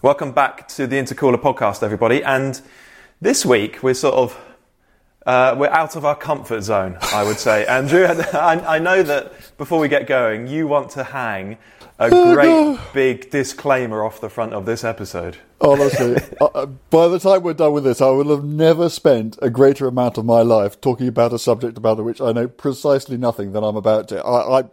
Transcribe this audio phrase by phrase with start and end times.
[0.00, 2.22] Welcome back to the Intercooler podcast, everybody.
[2.22, 2.60] And
[3.20, 4.40] this week we're sort of
[5.26, 7.66] uh, we're out of our comfort zone, I would say.
[7.68, 11.58] Andrew, I, I know that before we get going, you want to hang
[11.98, 15.38] a great big disclaimer off the front of this episode.
[15.60, 19.50] Honestly, uh, by the time we're done with this, I will have never spent a
[19.50, 23.50] greater amount of my life talking about a subject about which I know precisely nothing
[23.50, 24.24] than I'm about to.
[24.24, 24.64] I, I,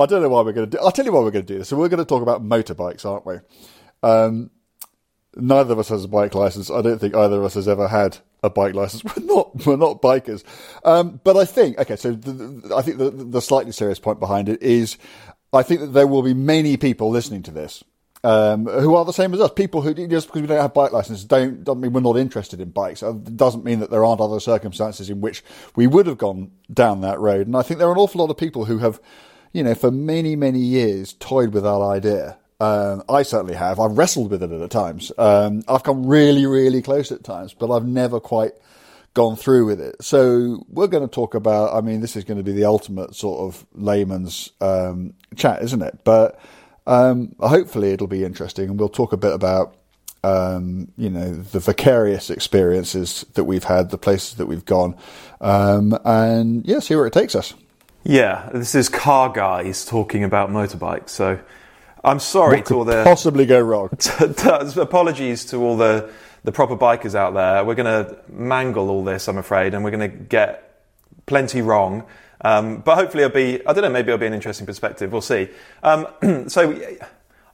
[0.00, 0.82] I don't know why we're going to do.
[0.82, 1.68] I'll tell you why we're going to do this.
[1.68, 3.36] So we're going to talk about motorbikes, aren't we?
[4.02, 4.50] Um,
[5.36, 6.70] neither of us has a bike license.
[6.70, 9.04] I don't think either of us has ever had a bike license.
[9.16, 10.44] We're not we're not bikers.
[10.84, 11.96] Um, but I think okay.
[11.96, 14.98] So the, the, I think the, the slightly serious point behind it is
[15.52, 17.82] I think that there will be many people listening to this.
[18.22, 19.50] Um, who are the same as us?
[19.52, 22.60] People who just because we don't have bike licenses don't doesn't mean we're not interested
[22.60, 23.02] in bikes.
[23.02, 25.44] It doesn't mean that there aren't other circumstances in which
[25.76, 27.46] we would have gone down that road.
[27.46, 28.98] And I think there are an awful lot of people who have,
[29.52, 32.38] you know, for many many years toyed with that idea.
[32.60, 33.80] Um, I certainly have.
[33.80, 35.10] I've wrestled with it at times.
[35.18, 38.52] Um, I've come really, really close at times, but I've never quite
[39.14, 40.02] gone through with it.
[40.02, 41.74] So we're going to talk about.
[41.74, 45.82] I mean, this is going to be the ultimate sort of layman's um, chat, isn't
[45.82, 46.00] it?
[46.04, 46.38] But
[46.86, 49.76] um, hopefully, it'll be interesting, and we'll talk a bit about.
[50.22, 54.96] Um, you know the vicarious experiences that we've had, the places that we've gone,
[55.42, 57.52] um, and yeah, see where it takes us.
[58.04, 61.10] Yeah, this is car guys talking about motorbikes.
[61.10, 61.38] So
[62.04, 63.88] I'm sorry What to all the possibly go wrong?
[64.76, 66.10] apologies to all the
[66.44, 67.64] the proper bikers out there.
[67.64, 70.84] We're going to mangle all this, I'm afraid, and we're going to get
[71.24, 72.04] plenty wrong.
[72.42, 73.90] Um, but hopefully, it'll be I don't know.
[73.90, 75.10] Maybe it'll be an interesting perspective.
[75.10, 75.48] We'll see.
[75.82, 76.06] Um,
[76.48, 76.80] so.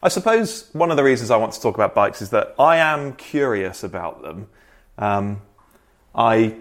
[0.03, 2.79] I suppose one of the reasons I want to talk about bikes is that I
[2.79, 4.49] am curious about them.
[4.97, 5.43] Um,
[6.15, 6.57] I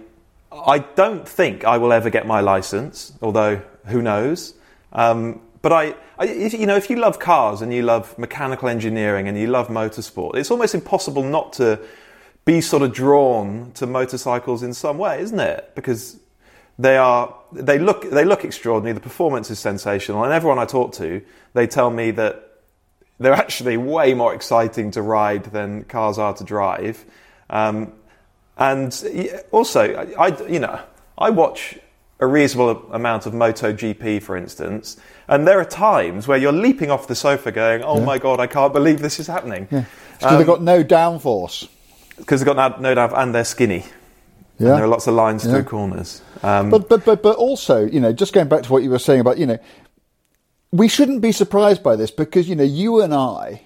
[0.52, 4.56] I don't think I will ever get my license, although who knows.
[4.92, 8.70] Um, but I, I if, you know, if you love cars and you love mechanical
[8.70, 11.80] engineering and you love motorsport, it's almost impossible not to
[12.46, 15.72] be sort of drawn to motorcycles in some way, isn't it?
[15.76, 16.18] Because
[16.78, 18.94] they are they look they look extraordinary.
[18.94, 21.22] The performance is sensational, and everyone I talk to,
[21.54, 22.46] they tell me that
[23.20, 27.04] they're actually way more exciting to ride than cars are to drive.
[27.50, 27.92] Um,
[28.58, 28.94] and
[29.52, 29.82] also,
[30.18, 30.80] I, I- you know,
[31.18, 31.78] I watch
[32.20, 34.98] a reasonable amount of MotoGP, for instance,
[35.28, 38.48] and there are times where you're leaping off the sofa going, "Oh my god, I
[38.48, 41.68] can't believe this is happening," Because they've got no downforce.
[42.18, 43.86] because they've got no, no doubt, and they're skinny.
[44.58, 44.70] Yeah.
[44.70, 45.54] And there are lots of lines Yeah.
[45.54, 46.22] through corners.
[46.44, 49.00] Um, But but but but also, you know, just going back to what you were
[49.00, 49.58] saying about, you know,
[50.74, 53.62] we shouldn't be surprised by this because you know you and I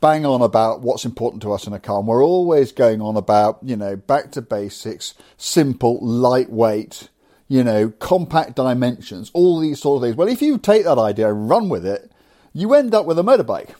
[0.00, 3.16] bang on about what's important to us in a car, and we're always going on
[3.16, 7.08] about you know back to basics, simple, lightweight,
[7.52, 10.16] you know, compact dimensions, all these sort of things.
[10.16, 12.10] Well, if you take that idea and run with it,
[12.54, 13.74] you end up with a motorbike.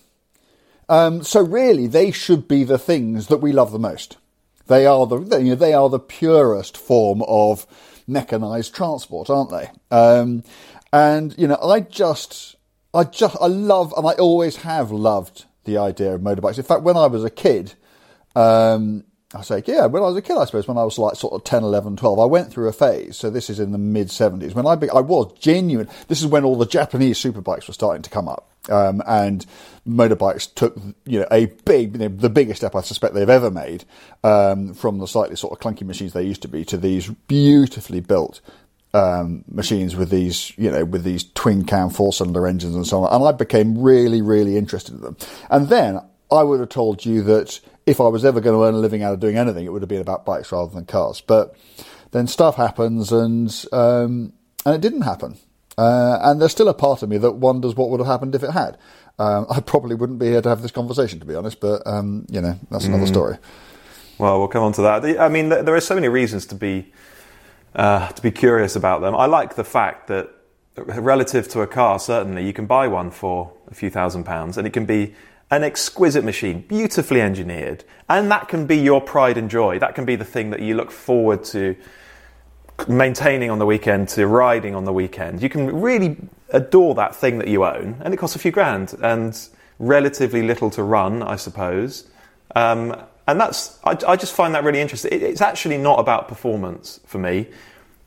[0.91, 4.19] Um, so really, they should be the things that we love the most.
[4.67, 7.67] They are the you know, they are the purest form of
[8.07, 9.71] mechanized transport, aren't they?
[9.91, 10.45] Um,
[10.93, 12.57] and you know, I just,
[12.93, 16.59] I just, I love, and I always have loved the idea of motorbikes.
[16.59, 17.73] In fact, when I was a kid,
[18.37, 21.17] um, I say, yeah, when I was a kid, I suppose, when I was like
[21.17, 23.17] sort of 10, 11, 12, I went through a phase.
[23.17, 25.89] So this is in the mid 70s when I, be, I was genuine.
[26.09, 28.49] This is when all the Japanese superbikes were starting to come up.
[28.69, 29.45] Um, and
[29.89, 33.85] motorbikes took, you know, a big, the biggest step I suspect they've ever made,
[34.23, 38.01] um, from the slightly sort of clunky machines they used to be to these beautifully
[38.01, 38.41] built,
[38.95, 43.03] um, machines with these, you know, with these twin cam four cylinder engines and so
[43.03, 43.13] on.
[43.15, 45.17] And I became really, really interested in them.
[45.51, 46.01] And then
[46.31, 49.03] I would have told you that if I was ever going to earn a living
[49.03, 51.21] out of doing anything, it would have been about bikes rather than cars.
[51.21, 51.57] But
[52.13, 54.33] then stuff happens, and um,
[54.65, 55.37] and it didn't happen.
[55.77, 58.43] Uh, and there's still a part of me that wonders what would have happened if
[58.43, 58.79] it had.
[59.19, 61.61] Um, I probably wouldn't be here to have this conversation, to be honest.
[61.61, 63.09] But um, you know, that's another mm.
[63.09, 63.39] story.
[64.19, 65.19] Well, we'll come on to that.
[65.19, 66.93] I mean, there are so many reasons to be
[67.75, 69.17] uh, to be curious about them.
[69.17, 70.31] I like the fact that
[70.77, 74.67] relative to a car, certainly you can buy one for a few thousand pounds, and
[74.67, 75.15] it can be
[75.53, 79.79] an exquisite machine, beautifully engineered, and that can be your pride and joy.
[79.79, 81.77] That can be the thing that you look forward to
[82.89, 85.43] maintaining on the weekend, to riding on the weekend.
[85.43, 86.17] You can really
[86.49, 89.39] adore that thing that you own, and it costs a few grand and
[89.79, 92.09] relatively little to run, I suppose.
[92.57, 92.97] Um,
[93.29, 95.13] and that's I, I, just find that really interesting.
[95.13, 97.49] It, it's actually not about performance for me.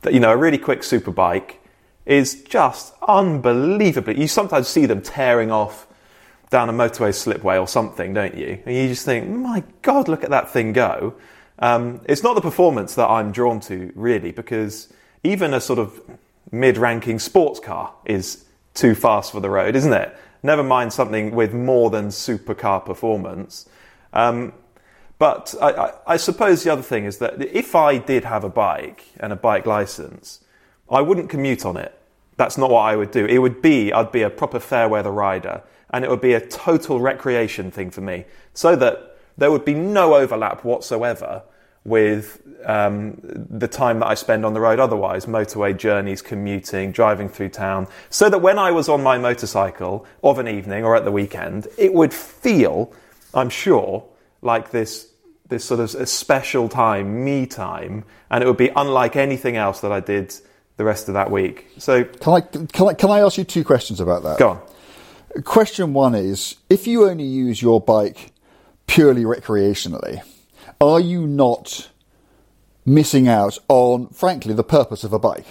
[0.02, 1.60] That you know, a really quick super bike
[2.06, 4.20] is just unbelievably.
[4.20, 5.85] You sometimes see them tearing off
[6.50, 8.62] down a motorway slipway or something, don't you?
[8.64, 11.14] And you just think, my God, look at that thing go.
[11.58, 14.92] Um, it's not the performance that I'm drawn to, really, because
[15.24, 16.00] even a sort of
[16.52, 18.44] mid ranking sports car is
[18.74, 20.16] too fast for the road, isn't it?
[20.42, 23.68] Never mind something with more than supercar performance.
[24.12, 24.52] Um,
[25.18, 28.50] but I, I, I, suppose the other thing is that if I did have a
[28.50, 30.44] bike and a bike license,
[30.90, 31.98] I wouldn't commute on it.
[32.36, 33.24] That's not what I would do.
[33.24, 36.40] It would be, I'd be a proper fair weather rider and it would be a
[36.40, 38.24] total recreation thing for me,
[38.54, 41.42] so that there would be no overlap whatsoever
[41.84, 47.28] with um, the time that I spend on the road otherwise, motorway journeys, commuting, driving
[47.28, 51.04] through town, so that when I was on my motorcycle of an evening or at
[51.04, 52.92] the weekend, it would feel,
[53.34, 54.04] I'm sure,
[54.42, 55.10] like this
[55.48, 59.80] this sort of a special time, me time, and it would be unlike anything else
[59.80, 60.34] that I did
[60.76, 61.68] the rest of that week.
[61.78, 64.38] So can I can I can I ask you two questions about that?
[64.38, 64.60] Go on.
[65.44, 68.32] Question one is if you only use your bike
[68.86, 70.22] purely recreationally,
[70.80, 71.90] are you not
[72.86, 75.46] missing out on, frankly, the purpose of a bike,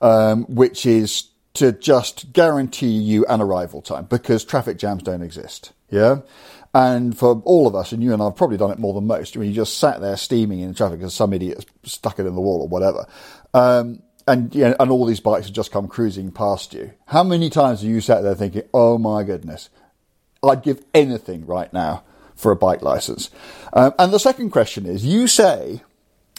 [0.00, 5.72] um, which is to just guarantee you an arrival time because traffic jams don't exist.
[5.90, 6.20] Yeah.
[6.74, 9.06] And for all of us, and you and I have probably done it more than
[9.06, 12.34] most, when you just sat there steaming in traffic because some idiot stuck it in
[12.34, 13.06] the wall or whatever.
[13.54, 16.92] Um, and you know, and all these bikes have just come cruising past you.
[17.06, 19.70] How many times have you sat there thinking, "Oh my goodness,
[20.42, 22.04] I'd give anything right now
[22.36, 23.30] for a bike license"?
[23.72, 25.82] Um, and the second question is, you say,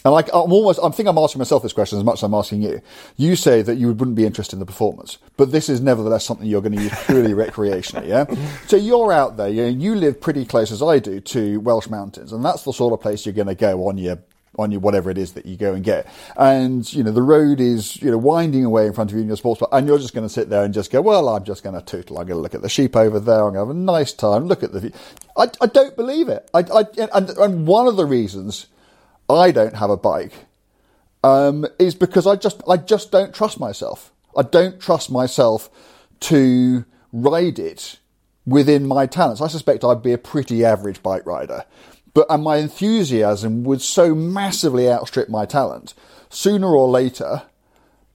[0.04, 2.34] and like I'm almost, I think I'm asking myself this question as much as I'm
[2.34, 2.80] asking you.
[3.16, 6.46] You say that you wouldn't be interested in the performance, but this is nevertheless something
[6.46, 8.08] you're going to use purely recreationally.
[8.08, 8.24] Yeah.
[8.66, 11.88] So you're out there, you, know, you live pretty close as I do to Welsh
[11.88, 14.18] mountains, and that's the sort of place you're going to go on your
[14.58, 16.06] on your whatever it is that you go and get.
[16.36, 19.28] And, you know, the road is, you know, winding away in front of you in
[19.28, 21.44] your sports bike, and you're just going to sit there and just go, well, I'm
[21.44, 22.18] just going to tootle.
[22.18, 23.44] I'm going to look at the sheep over there.
[23.46, 24.46] I'm going to have a nice time.
[24.46, 24.92] Look at the view.
[25.36, 26.50] I, I don't believe it.
[26.52, 28.66] I, I, and, and one of the reasons
[29.28, 30.46] I don't have a bike
[31.22, 34.12] um, is because I just, I just don't trust myself.
[34.36, 35.70] I don't trust myself
[36.20, 37.98] to ride it
[38.46, 39.40] within my talents.
[39.40, 41.64] I suspect I'd be a pretty average bike rider
[42.14, 45.94] but and my enthusiasm would so massively outstrip my talent.
[46.28, 47.42] Sooner or later,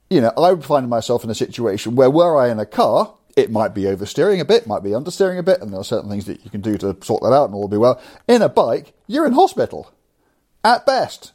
[0.09, 3.13] you know, I would find myself in a situation where, were I in a car,
[3.35, 6.09] it might be oversteering a bit, might be understeering a bit, and there are certain
[6.09, 8.01] things that you can do to sort that out, and all will be well.
[8.27, 9.91] In a bike, you're in hospital,
[10.63, 11.33] at best.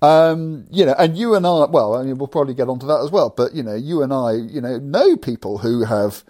[0.00, 3.02] Um, you know, and you and I, well, I mean, we'll probably get onto that
[3.02, 6.24] as well, but you know, you and I, you know, know people who have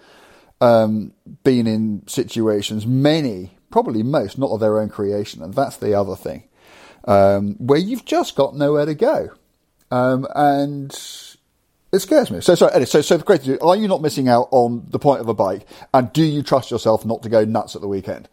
[0.61, 1.12] um,
[1.45, 6.14] been in situations, many probably most not of their own creation, and that's the other
[6.14, 6.45] thing,
[7.05, 9.31] um, where you've just got nowhere to go,
[9.91, 10.93] um, and
[11.93, 12.41] it scares me.
[12.41, 15.29] So, so, so, so the question: Are you not missing out on the point of
[15.29, 18.29] a bike, and do you trust yourself not to go nuts at the weekend?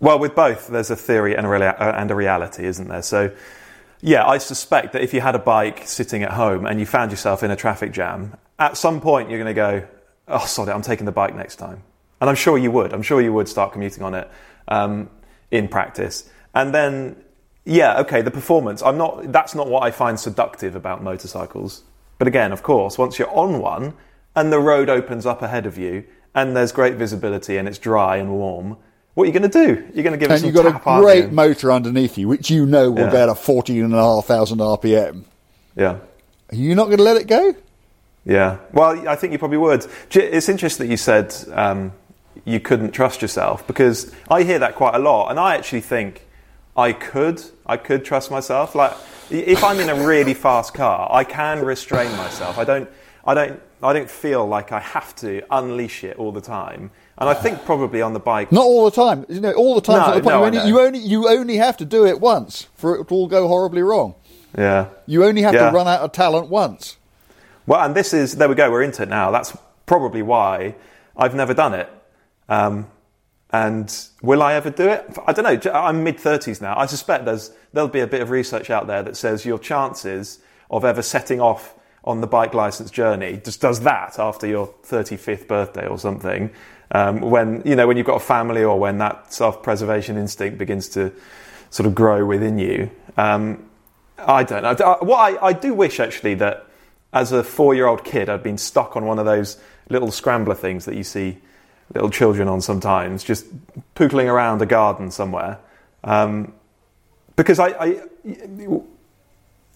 [0.00, 3.02] Well, with both, there's a theory and a, rea- uh, and a reality, isn't there?
[3.02, 3.34] So.
[4.06, 7.10] Yeah, I suspect that if you had a bike sitting at home and you found
[7.10, 9.88] yourself in a traffic jam, at some point you're going to go,
[10.28, 11.82] oh, sorry, I'm taking the bike next time.
[12.20, 12.92] And I'm sure you would.
[12.92, 14.30] I'm sure you would start commuting on it
[14.68, 15.10] um,
[15.50, 16.28] in practice.
[16.54, 17.16] And then,
[17.64, 18.82] yeah, okay, the performance.
[18.82, 19.32] I'm not.
[19.32, 21.82] That's not what I find seductive about motorcycles.
[22.18, 23.94] But again, of course, once you're on one
[24.36, 26.04] and the road opens up ahead of you
[26.34, 28.76] and there's great visibility and it's dry and warm,
[29.14, 29.84] what are you going to do?
[29.94, 32.50] You're going to give it and some you've got a great motor underneath you, which
[32.50, 33.12] you know will Yeah.
[33.12, 35.24] get a 14,500 RPM.
[35.76, 35.98] Yeah.
[36.52, 37.54] Are you not going to let it go?
[38.24, 38.58] Yeah.
[38.72, 39.86] Well, I think you probably would.
[40.12, 41.92] It's interesting that you said um,
[42.44, 46.26] you couldn't trust yourself because I hear that quite a lot, and I actually think
[46.76, 47.42] I could.
[47.66, 48.74] I could trust myself.
[48.74, 48.92] Like
[49.30, 52.58] if I'm in a really fast car, I can restrain myself.
[52.58, 52.88] I don't.
[53.26, 53.60] I don't.
[53.82, 56.90] I don't feel like I have to unleash it all the time.
[57.18, 58.50] And I think probably on the bike.
[58.50, 59.24] Not all the time.
[59.28, 60.10] You know, all the time.
[60.10, 62.96] No, the no, you, only, you only you only have to do it once for
[62.96, 64.14] it to all go horribly wrong.
[64.56, 64.88] Yeah.
[65.06, 65.70] You only have Yeah.
[65.70, 66.96] to run out of talent once.
[67.66, 68.70] Well, and this is there we go.
[68.70, 69.30] We're into it now.
[69.30, 70.74] That's probably why
[71.16, 71.88] I've never done it.
[72.48, 72.88] Um,
[73.50, 75.16] and will I ever do it?
[75.26, 75.72] I don't know.
[75.72, 76.76] I'm mid thirties now.
[76.76, 80.40] I suspect there's there'll be a bit of research out there that says your chances
[80.70, 85.46] of ever setting off on the bike license journey just does that after your 35th
[85.46, 86.50] birthday or something.
[86.90, 90.88] Um, when you know when you've got a family or when that self-preservation instinct begins
[90.90, 91.12] to
[91.70, 92.90] sort of grow within you.
[93.16, 93.68] Um,
[94.18, 94.76] I don't know.
[94.84, 96.66] I- What I, I do wish actually that
[97.12, 99.58] as a four-year-old kid, I'd been stuck on one of those
[99.88, 101.38] little scrambler things that you see
[101.94, 103.46] little children on sometimes, just
[103.94, 105.58] pootling around a garden somewhere.
[106.02, 106.52] Um,
[107.36, 108.00] because I, I,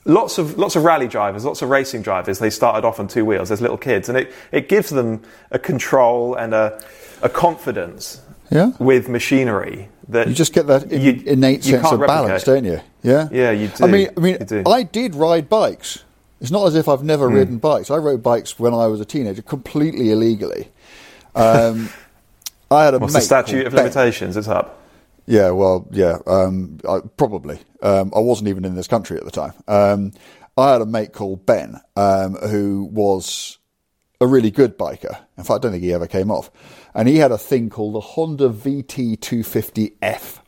[0.04, 3.24] lots of lots of rally drivers, lots of racing drivers, they started off on two
[3.24, 6.80] wheels as little kids, and it, it gives them a control and a,
[7.22, 8.20] a confidence
[8.50, 8.72] Yeah.
[8.78, 12.46] with machinery that You just get that in, you- innate you sense of balance, replicate.
[12.46, 12.80] don't you?
[13.02, 13.28] Yeah.
[13.30, 13.84] Yeah, you do.
[13.84, 16.04] I mean, I mean, I did ride bikes.
[16.40, 17.90] It's not as if I've never ridden bikes.
[17.90, 20.68] I rode bikes when I was a teenager, completely illegally.
[21.34, 21.88] Um,
[22.70, 23.84] I had a What's the statute of Ben.
[23.84, 24.36] limitations?
[24.36, 24.82] It's up.
[25.26, 27.58] Yeah, well, yeah, um, I, probably.
[27.82, 29.52] Um, I wasn't even in this country at the time.
[29.68, 30.12] Um,
[30.56, 33.58] I had a mate called Ben um, who was
[34.20, 35.18] a really good biker.
[35.36, 36.50] In fact, I don't think he ever came off.
[36.94, 40.38] And he had a thing called the Honda VT250F.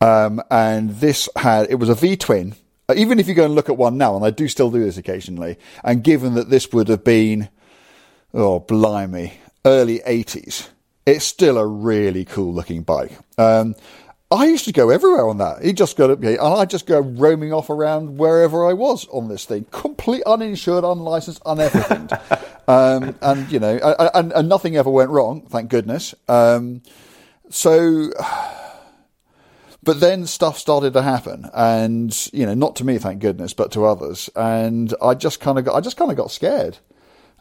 [0.00, 2.54] Um, and this had, it was a V twin.
[2.88, 4.82] Uh, Even if you go and look at one now, and I do still do
[4.82, 7.50] this occasionally, and given that this would have been,
[8.32, 10.68] oh, blimey, early 80s,
[11.06, 13.12] it's still a really cool looking bike.
[13.38, 13.74] Um,
[14.32, 15.64] I used to go everywhere on that.
[15.64, 19.26] He just got up, and I just go roaming off around wherever I was on
[19.26, 22.12] this thing, complete uninsured, unlicensed, uneverything.
[22.68, 23.76] um, and you know,
[24.14, 26.14] and, and nothing ever went wrong, thank goodness.
[26.28, 26.82] Um,
[27.48, 28.12] so,
[29.82, 33.72] but then stuff started to happen, and you know, not to me, thank goodness, but
[33.72, 34.30] to others.
[34.36, 36.78] And I just kind of got, I just kind of got scared.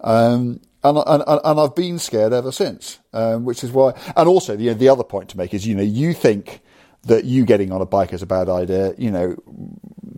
[0.02, 3.94] Um, and, and, and I've been scared ever since, um, which is why.
[4.16, 6.62] And also, the the other point to make is, you know, you think
[7.04, 8.94] that you getting on a bike is a bad idea.
[8.98, 9.36] You know,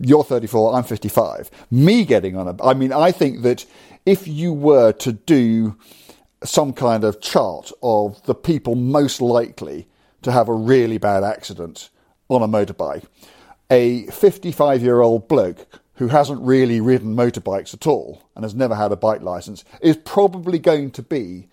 [0.00, 1.50] you're 34, I'm 55.
[1.70, 3.64] Me getting on a, I mean, I think that
[4.04, 5.76] if you were to do
[6.44, 9.86] some kind of chart of the people most likely
[10.22, 11.90] to have a really bad accident
[12.28, 13.04] on a motorbike,
[13.70, 15.66] a 55 year old bloke
[16.02, 19.96] who hasn't really ridden motorbikes at all and has never had a bike license is
[19.96, 21.46] probably going to be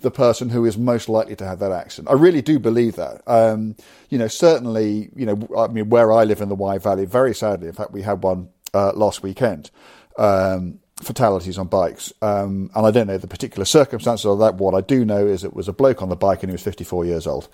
[0.00, 2.10] the person who is most likely to have that accident.
[2.10, 3.22] I really do believe that.
[3.26, 3.76] Um,
[4.10, 7.34] you know, certainly, you know, I mean, where I live in the Wye Valley, very
[7.34, 9.70] sadly, in fact, we had one uh, last weekend.
[10.18, 14.56] Um, fatalities on bikes, um, and I don't know the particular circumstances of that.
[14.56, 16.62] What I do know is it was a bloke on the bike and he was
[16.62, 17.48] 54 years old.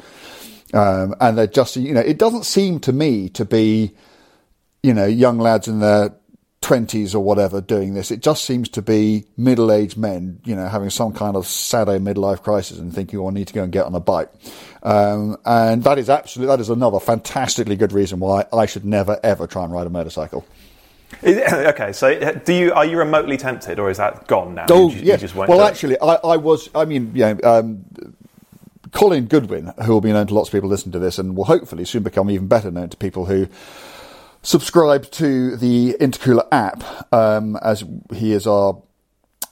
[0.75, 3.93] Um, and they're just, you know, it doesn't seem to me to be,
[4.83, 6.13] you know, young lads in their
[6.63, 8.11] 20s or whatever doing this.
[8.11, 11.99] It just seems to be middle aged men, you know, having some kind of sado
[11.99, 14.31] midlife crisis and thinking, oh, I need to go and get on a bike.
[14.83, 19.19] Um, and that is absolutely, that is another fantastically good reason why I should never
[19.23, 20.45] ever try and ride a motorcycle.
[21.25, 24.67] Okay, so do you are you remotely tempted, or is that gone now?
[24.71, 27.85] Oh, You ju- you well, actually, I, I was, I mean, you know, um,
[28.93, 31.45] Colin Goodwin, who will be known to lots of people listening to this and will
[31.45, 33.49] hopefully soon become even better known to people who
[34.43, 38.83] subscribe to the Intercooler app, um, as he is our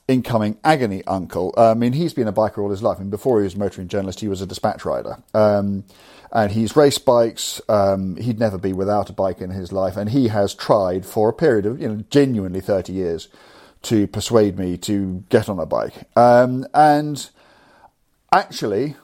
[0.09, 1.55] incoming agony uncle.
[1.57, 2.97] I mean, he's been a biker all his life.
[2.99, 5.23] I mean, before he was a motoring journalist, he was a dispatch rider.
[5.35, 5.85] Um,
[6.33, 7.61] and he's raced bikes.
[7.69, 9.97] Um, he'd never be without a bike in his life.
[9.97, 13.29] And he has tried for a period of, you know, genuinely 30 years
[13.83, 15.95] to persuade me to get on a bike.
[16.17, 17.29] Um, and
[18.33, 18.97] actually,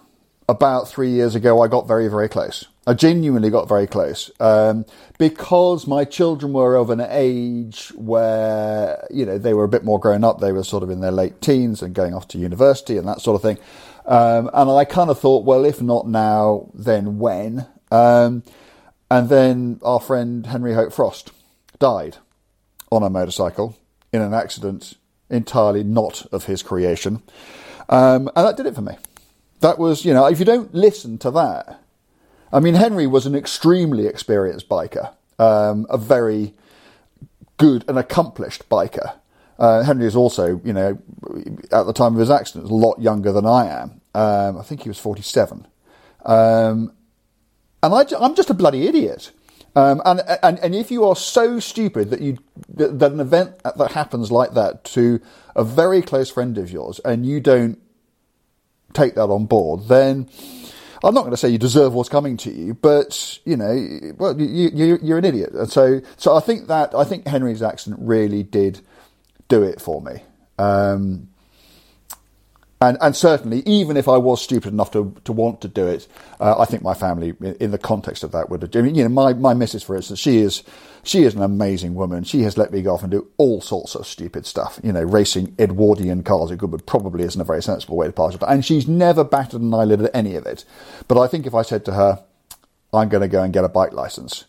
[0.49, 2.67] about three years ago, I got very, very close.
[2.87, 4.85] I genuinely got very close um,
[5.19, 9.99] because my children were of an age where you know they were a bit more
[9.99, 10.41] grown up.
[10.41, 13.21] They were sort of in their late teens and going off to university and that
[13.21, 13.59] sort of thing.
[14.07, 17.67] Um, and I kind of thought, well, if not now, then when?
[17.91, 18.43] Um,
[19.11, 21.31] and then our friend Henry Hope Frost
[21.79, 22.19] died
[22.93, 23.79] on a motorcycle
[24.13, 24.95] in an accident
[25.31, 27.23] entirely not of his creation.
[27.89, 28.97] Um, and that did it for me.
[29.61, 31.81] That was, you know, if you don't listen to that,
[32.53, 36.55] I mean, Henry was an extremely experienced biker, um, a very
[37.57, 39.15] good and accomplished biker.
[39.59, 40.99] Uh, Henry is also, you know,
[41.71, 44.01] at the time of his accident, a lot younger than I am.
[44.15, 45.67] Um, I think he was 47.
[46.25, 46.93] Um,
[47.83, 49.31] and I, am just a bloody idiot.
[49.77, 53.59] Um, and, and, and if you are so stupid that you that, that an event
[53.63, 55.21] that happens like that to
[55.57, 57.81] a very close friend of yours and you don't
[58.93, 60.29] take that on board, then
[61.05, 64.41] I'm not going to say you deserve what's coming to you, but you know, well,
[64.41, 65.53] you, you, you're an idiot.
[65.53, 68.81] And so, so I think that I think Henry's accident really did
[69.49, 70.23] do it for me.
[70.59, 71.29] Um,
[72.89, 76.07] and, and certainly, even if I was stupid enough to, to want to do it,
[76.41, 78.75] uh, I think my family, in the context of that, would have.
[78.77, 80.63] I mean, you know, my, my missus, for instance, she is
[81.03, 82.25] she is an amazing woman.
[82.25, 84.81] She has let me go off and do all sorts of stupid stuff.
[84.83, 88.43] You know, racing Edwardian cars, it probably isn't a very sensible way to pass it.
[88.47, 90.65] And she's never batted an eyelid at any of it.
[91.07, 92.25] But I think if I said to her,
[92.93, 94.47] "I'm going to go and get a bike license,"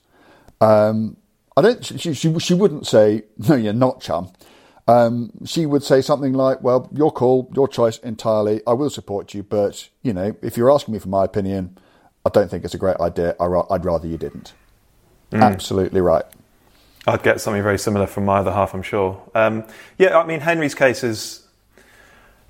[0.62, 1.18] um,
[1.58, 1.86] I don't.
[1.86, 4.32] She, she she wouldn't say, "No, you're not, chum."
[4.88, 8.62] Um, she would say something like, "Well, your call, your choice entirely.
[8.68, 11.77] I will support you, but you know, if you're asking me for my opinion,
[12.25, 13.36] I don't think it's a great idea.
[13.39, 14.54] I'd rather you didn't."
[15.32, 15.42] Mm.
[15.42, 16.25] Absolutely right.
[17.08, 19.22] I'd get something very similar from my other half, I'm sure.
[19.36, 19.63] Um,
[19.98, 21.48] yeah, I mean, Henry's case is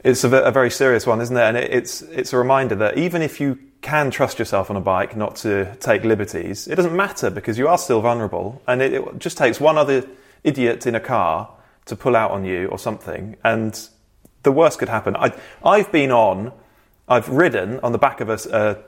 [0.04, 1.42] it's a, a, very serious one, isn't it?
[1.42, 4.82] And it, it's it's a reminder that even if you can trust yourself on a
[4.82, 8.94] bike not to take liberties, it doesn't matter because you are still vulnerable, and it,
[8.94, 10.06] it just takes one other
[10.44, 11.50] idiot in a car
[11.86, 13.90] to pull out on you or something, and
[14.44, 15.16] the worst could happen.
[15.16, 16.52] I, I've been on,
[17.08, 18.40] I've ridden on the back of a,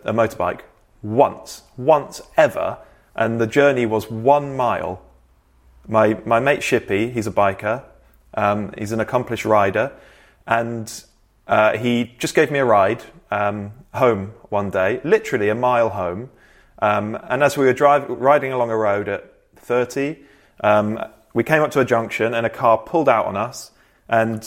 [0.06, 0.62] a, a motorbike
[1.01, 2.77] once, once ever,
[3.16, 5.01] and the journey was one mile.
[5.88, 7.84] My, my mate Shippy, he's a biker,
[8.34, 9.92] um, he's an accomplished rider,
[10.46, 11.04] and
[11.48, 16.30] uh, he just gave me a ride um, home one day, literally a mile home.
[16.80, 20.18] Um, and as we were drive, riding along a road at 30,
[20.62, 21.00] um,
[21.38, 23.70] we came up to a junction and a car pulled out on us,
[24.10, 24.44] and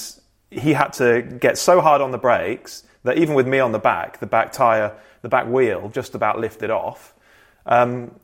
[0.50, 3.78] he had to get so hard on the brakes that even with me on the
[3.78, 7.14] back, the back tyre, the back wheel just about lifted off.
[7.64, 8.18] Um,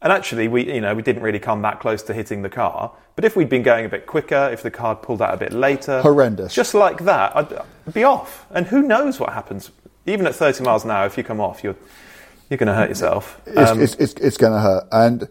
[0.00, 2.92] and actually, we, you know, we didn't really come that close to hitting the car.
[3.16, 5.52] But if we'd been going a bit quicker, if the car pulled out a bit
[5.52, 8.46] later, horrendous, just like that, I'd, I'd be off.
[8.50, 9.72] And who knows what happens?
[10.06, 11.76] Even at 30 miles an hour, if you come off, you're
[12.48, 13.40] you're going to hurt yourself.
[13.56, 14.84] Um, it's, it's, it's, it's going to hurt.
[14.92, 15.28] And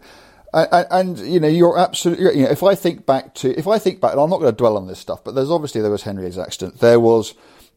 [0.54, 2.38] and, and, you know, you're absolutely.
[2.38, 4.52] You know, if I think back to, if I think back, and I'm not going
[4.52, 6.80] to dwell on this stuff, but there's obviously there was Henry's accident.
[6.80, 7.34] There was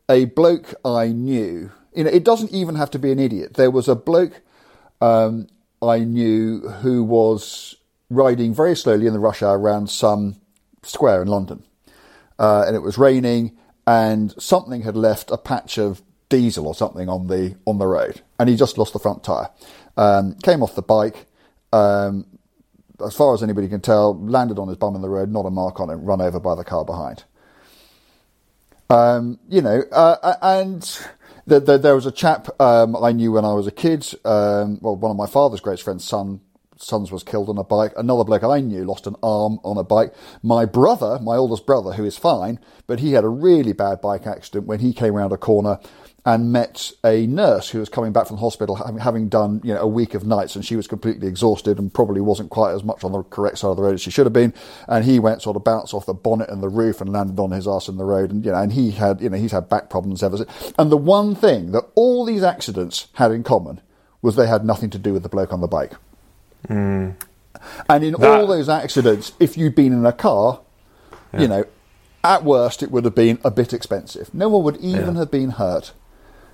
[0.09, 1.71] a bloke I knew.
[1.93, 3.55] You know, it doesn't even have to be an idiot.
[3.55, 4.41] There was a bloke
[5.01, 5.47] um,
[5.81, 7.75] I knew who was
[8.09, 10.35] riding very slowly in the rush hour around some
[10.83, 11.63] square in London,
[12.39, 17.09] uh, and it was raining, and something had left a patch of diesel or something
[17.09, 19.49] on the on the road, and he just lost the front tire.
[19.95, 21.25] Um, came off the bike,
[21.73, 22.25] um,
[23.05, 25.51] as far as anybody can tell, landed on his bum in the road, not a
[25.51, 27.23] mark on it, run over by the car behind.
[28.89, 30.81] Um, you know, uh, and
[31.45, 34.07] the, the, there was a chap um, I knew when I was a kid.
[34.23, 36.41] Um, well, one of my father's great friends' son
[36.79, 37.91] sons was killed on a bike.
[37.97, 40.13] Another bloke I knew lost an arm on a bike.
[40.43, 44.27] My brother, my oldest brother, who is fine, but he had a really bad bike
[44.27, 45.79] accident when he came around a corner
[46.27, 49.73] and met a nurse who was coming back from the hospital having, having done you
[49.73, 52.83] know a week of nights and she was completely exhausted and probably wasn't quite as
[52.83, 54.53] much on the correct side of the road as she should have been
[54.89, 57.51] and he went sort of bounced off the bonnet and the roof and landed on
[57.51, 59.69] his ass in the road and you know and he had you know he's had
[59.69, 63.79] back problems ever since and the one thing that all these accidents had in common
[64.21, 65.93] was they had nothing to do with the bloke on the bike
[66.67, 67.15] mm.
[67.89, 68.39] and in that...
[68.39, 70.59] all those accidents if you'd been in a car
[71.33, 71.41] yeah.
[71.41, 71.63] you know
[72.21, 75.19] at worst it would have been a bit expensive no one would even yeah.
[75.21, 75.93] have been hurt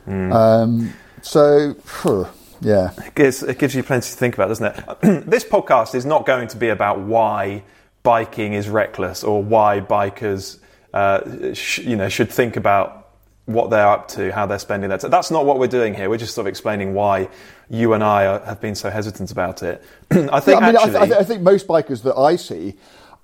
[0.07, 0.33] Mm.
[0.33, 2.27] Um, so, phew,
[2.61, 2.91] yeah.
[3.05, 5.25] It gives, it gives you plenty to think about, doesn't it?
[5.29, 7.63] this podcast is not going to be about why
[8.03, 10.59] biking is reckless or why bikers
[10.93, 13.09] uh, sh- you know, should think about
[13.45, 15.11] what they're up to, how they're spending their time.
[15.11, 16.09] That's not what we're doing here.
[16.09, 17.29] We're just sort of explaining why
[17.69, 19.83] you and I are, have been so hesitant about it.
[20.11, 22.75] I think yeah, I, mean, actually, I, th- I, think most bikers that I see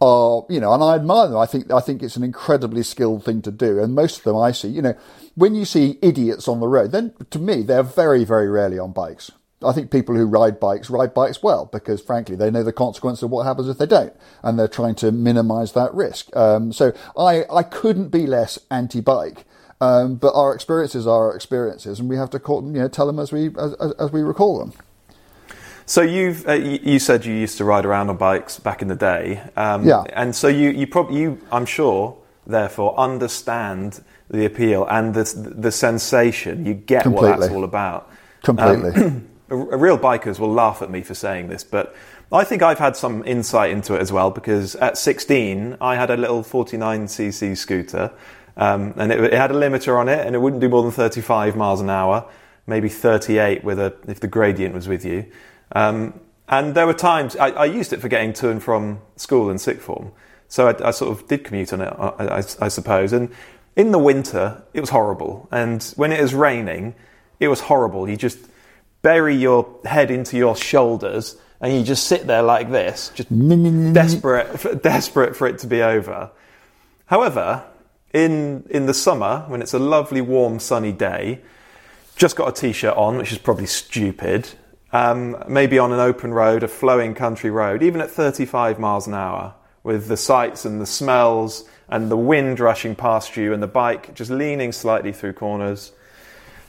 [0.01, 1.37] are, you know, and I admire them.
[1.37, 4.37] I think I think it's an incredibly skilled thing to do, and most of them
[4.37, 4.95] I see, you know,
[5.35, 8.91] when you see idiots on the road, then to me they're very very rarely on
[8.91, 9.31] bikes.
[9.63, 13.21] I think people who ride bikes ride bikes well because, frankly, they know the consequence
[13.21, 16.33] of what happens if they don't, and they're trying to minimise that risk.
[16.35, 19.45] Um, so I I couldn't be less anti-bike.
[19.81, 23.07] Um, but our experiences are our experiences, and we have to call, you know, tell
[23.07, 24.73] them as we as, as we recall them.
[25.85, 28.95] So you've uh, you said you used to ride around on bikes back in the
[28.95, 34.85] day, um, yeah, and so you you probably you I'm sure therefore understand the appeal
[34.89, 35.23] and the
[35.57, 36.65] the sensation.
[36.65, 37.29] You get Completely.
[37.29, 38.11] what that's all about.
[38.43, 38.91] Completely.
[38.91, 41.95] Um, real bikers will laugh at me for saying this, but
[42.31, 46.11] I think I've had some insight into it as well because at 16 I had
[46.11, 48.11] a little 49cc scooter
[48.55, 50.91] um, and it, it, had a limiter on it and it wouldn't do more than
[50.91, 52.29] 35 miles an hour,
[52.67, 55.25] maybe 38 with a, if the gradient was with you.
[55.71, 59.49] Um, and there were times I, I, used it for getting to and from school
[59.49, 60.11] in sick form.
[60.47, 63.13] So I, I sort of did commute on it, I, I suppose.
[63.13, 63.31] And
[63.79, 65.47] in the winter, it was horrible.
[65.51, 66.95] And when it was raining,
[67.39, 68.09] it was horrible.
[68.09, 68.37] You just
[69.01, 73.29] bury your head into your shoulders and you just sit there like this, just
[73.93, 76.29] desperate, desperate for it to be over.
[77.05, 77.63] However,
[78.11, 81.39] in in the summer when it's a lovely, warm, sunny day,
[82.17, 84.49] just got a t-shirt on, which is probably stupid.
[84.91, 89.13] Um, maybe on an open road, a flowing country road, even at 35 miles an
[89.13, 93.67] hour, with the sights and the smells and the wind rushing past you and the
[93.67, 95.91] bike just leaning slightly through corners.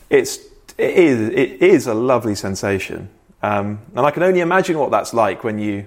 [0.08, 0.38] It's
[0.78, 3.10] it is it is a lovely sensation,
[3.42, 5.86] um, and I can only imagine what that's like when you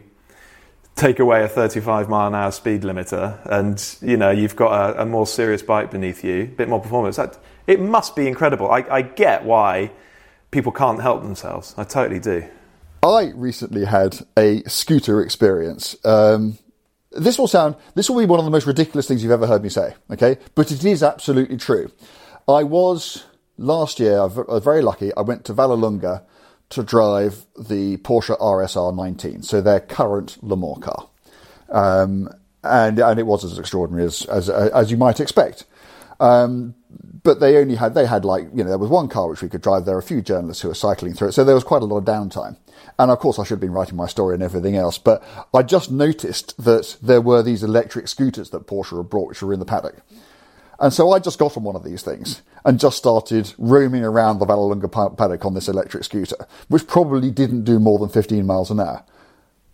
[0.95, 5.01] take away a 35 mile an hour speed limiter and you know you've got a,
[5.01, 7.15] a more serious bike beneath you, a bit more performance.
[7.15, 8.69] That, it must be incredible.
[8.69, 9.91] I, I get why
[10.51, 11.73] people can't help themselves.
[11.77, 12.47] I totally do.
[13.01, 15.95] I recently had a scooter experience.
[16.05, 16.57] Um,
[17.15, 19.63] this will sound, this will be one of the most ridiculous things you've ever heard
[19.63, 20.38] me say, okay?
[20.56, 21.91] But it is absolutely true.
[22.47, 23.26] I was,
[23.58, 26.23] last year, I was very lucky, I went to Vallelunga
[26.69, 31.08] to drive the Porsche RSR 19, so their current Le Mans car.
[31.69, 32.30] Um,
[32.63, 35.65] and, and it was as extraordinary as, as, as you might expect.
[36.23, 36.73] Um,
[37.23, 39.49] but they only had, they had like, you know, there was one car which we
[39.49, 39.83] could drive.
[39.83, 41.31] There were a few journalists who were cycling through it.
[41.33, 42.57] So there was quite a lot of downtime.
[42.97, 45.63] And of course, I should have been writing my story and everything else, but I
[45.63, 49.59] just noticed that there were these electric scooters that Porsche had brought, which were in
[49.59, 49.97] the paddock.
[50.79, 54.39] And so I just got on one of these things and just started roaming around
[54.39, 58.71] the Vallelunga paddock on this electric scooter, which probably didn't do more than 15 miles
[58.71, 59.03] an hour.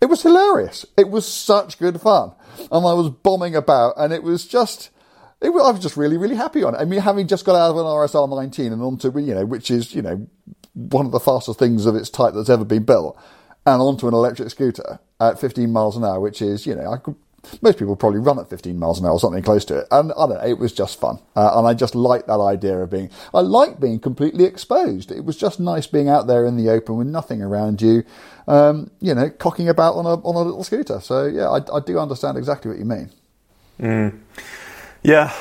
[0.00, 0.86] It was hilarious.
[0.96, 2.32] It was such good fun.
[2.58, 4.90] And I was bombing about and it was just,
[5.42, 6.78] I was just really, really happy on it.
[6.78, 9.70] I mean, having just got out of an RSR 19 and onto, you know, which
[9.70, 10.26] is, you know,
[10.74, 13.18] one of the fastest things of its type that's ever been built,
[13.66, 16.96] and onto an electric scooter at 15 miles an hour, which is, you know, I
[16.98, 17.14] could,
[17.62, 19.88] most people probably run at 15 miles an hour or something close to it.
[19.90, 21.18] And I don't know, it was just fun.
[21.34, 25.10] Uh, and I just like that idea of being, I like being completely exposed.
[25.10, 28.04] It was just nice being out there in the open with nothing around you,
[28.46, 31.00] um, you know, cocking about on a, on a little scooter.
[31.00, 33.10] So yeah, I, I do understand exactly what you mean.
[33.80, 34.18] Mm.
[35.02, 35.32] Yeah,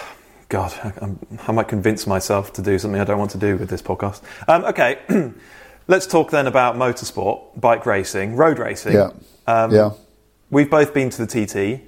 [0.48, 3.70] God, I, I, might convince myself to do something I don't want to do with
[3.70, 4.22] this podcast.
[4.48, 5.00] Um, okay,
[5.88, 8.94] let's talk then about motorsport, bike racing, road racing.
[8.94, 9.12] Yeah.
[9.48, 9.92] Um, yeah.
[10.50, 11.82] We've both been to the TT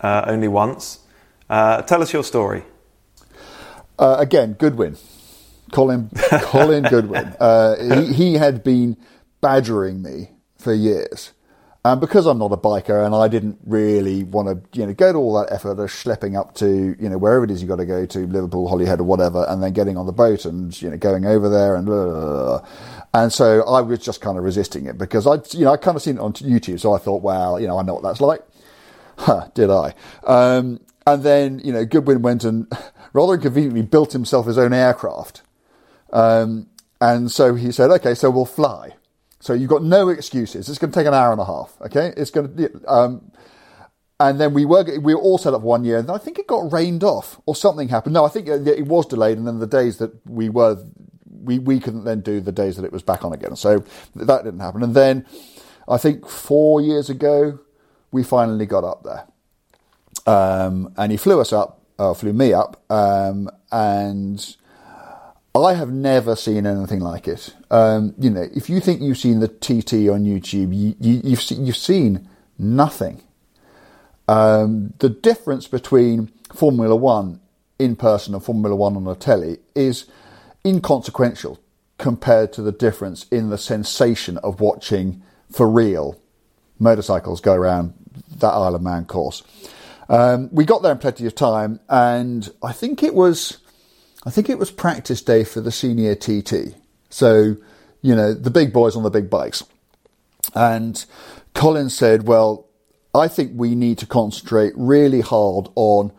[0.00, 1.00] uh, only once.
[1.48, 2.64] Uh, tell us your story.
[3.98, 4.96] Uh, again, Goodwin.
[5.72, 7.34] Colin, Colin Goodwin.
[7.38, 8.96] Uh, he, he had been
[9.40, 11.32] badgering me for years
[11.86, 15.12] and because I'm not a biker and I didn't really want to, you know, go
[15.12, 17.76] to all that effort of schlepping up to, you know, wherever it is you got
[17.76, 20.88] to go to, Liverpool, Holyhead or whatever, and then getting on the boat and, you
[20.88, 22.66] know, going over there and, blah,
[23.12, 25.94] and so I was just kind of resisting it because I, you know, I kind
[25.94, 26.80] of seen it on YouTube.
[26.80, 28.42] So I thought, well, you know, I know what that's like.
[29.16, 29.94] Huh, did I?
[30.26, 32.66] Um, and then, you know, Goodwin went and
[33.12, 35.42] rather inconveniently built himself his own aircraft.
[36.12, 36.66] Um,
[37.00, 38.94] and so he said, okay, so we'll fly.
[39.44, 40.70] So you've got no excuses.
[40.70, 41.76] It's going to take an hour and a half.
[41.82, 42.90] Okay, it's going to.
[42.90, 43.30] Um,
[44.18, 46.46] and then we were we were all set up one year, and I think it
[46.46, 48.14] got rained off or something happened.
[48.14, 50.82] No, I think it was delayed, and then the days that we were
[51.26, 53.54] we we couldn't then do the days that it was back on again.
[53.54, 53.84] So
[54.16, 54.82] that didn't happen.
[54.82, 55.26] And then
[55.86, 57.58] I think four years ago
[58.12, 59.26] we finally got up there,
[60.26, 64.56] um, and he flew us up, uh, flew me up, um, and
[65.54, 67.54] I have never seen anything like it.
[67.74, 71.42] Um, you know, if you think you've seen the TT on YouTube, you, you, you've,
[71.42, 73.20] seen, you've seen nothing.
[74.28, 77.40] Um, the difference between Formula One
[77.80, 80.06] in person and Formula One on a telly is
[80.64, 81.58] inconsequential
[81.98, 86.20] compared to the difference in the sensation of watching for real
[86.78, 87.92] motorcycles go around
[88.36, 89.42] that Isle of Man course.
[90.08, 93.58] Um, we got there in plenty of time, and I think it was
[94.24, 96.76] I think it was practice day for the senior TT.
[97.14, 97.56] So,
[98.02, 99.62] you know, the big boys on the big bikes.
[100.52, 101.02] And
[101.54, 102.66] Colin said, well,
[103.14, 106.10] I think we need to concentrate really hard on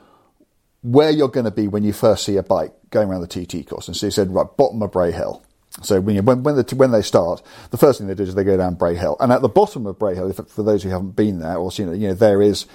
[0.83, 3.67] where you're going to be when you first see a bike going around the TT
[3.67, 3.89] course.
[3.89, 5.43] And so he said, right, bottom of Bray Hill.
[5.81, 8.33] So when, you, when, when, the, when, they start, the first thing they do is
[8.33, 9.17] they go down Bray Hill.
[9.19, 11.73] And at the bottom of Bray Hill, if, for those who haven't been there or
[11.73, 12.67] seen it, you know, there is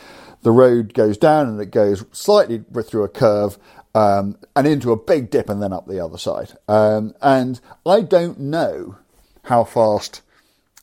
[0.43, 3.59] the road goes down and it goes slightly through a curve
[3.95, 6.53] um, and into a big dip and then up the other side.
[6.69, 8.97] Um, and I don't know
[9.45, 10.23] how fast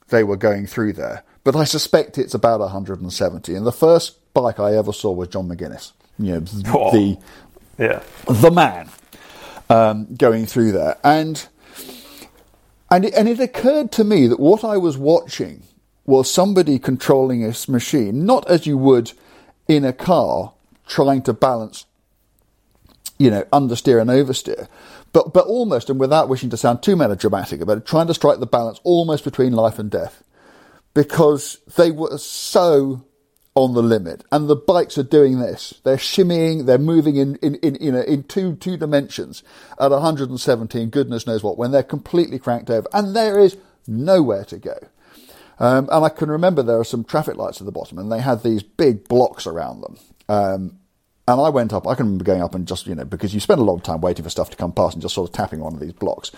[0.10, 3.56] they were going through there, but I suspect it's about 170.
[3.56, 6.92] And the first bike I ever saw was John McGuinness, you know, Oh.
[6.92, 7.18] the
[7.78, 8.02] Yeah.
[8.28, 8.90] the man
[9.70, 11.48] um, going through there, and
[12.90, 15.64] and it, and it occurred to me that what I was watching
[16.06, 19.12] was somebody controlling this machine, not as you would
[19.68, 20.54] in a car,
[20.88, 21.86] trying to balance,
[23.18, 24.68] you know, understeer and oversteer,
[25.14, 28.40] but but almost, and without wishing to sound too melodramatic about it, trying to strike
[28.40, 30.24] the balance almost between life and death,
[30.94, 33.06] because they were so
[33.56, 35.74] on the limit, and the bikes are doing this.
[35.84, 39.44] They're shimmying, they're moving in in in in, a, in two two dimensions
[39.80, 40.90] at 117.
[40.90, 44.78] Goodness knows what when they're completely cranked over, and there is nowhere to go.
[45.60, 48.22] Um, and I can remember there are some traffic lights at the bottom, and they
[48.22, 49.98] had these big blocks around them.
[50.30, 50.80] Um,
[51.28, 51.88] and I went up.
[51.88, 53.84] I can remember going up and just you know because you spend a lot of
[53.84, 55.94] time waiting for stuff to come past and just sort of tapping one of these
[55.94, 56.32] blocks,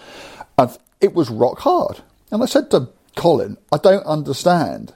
[0.58, 1.99] and it was rock hard.
[2.32, 4.93] And I said to Colin, I don't understand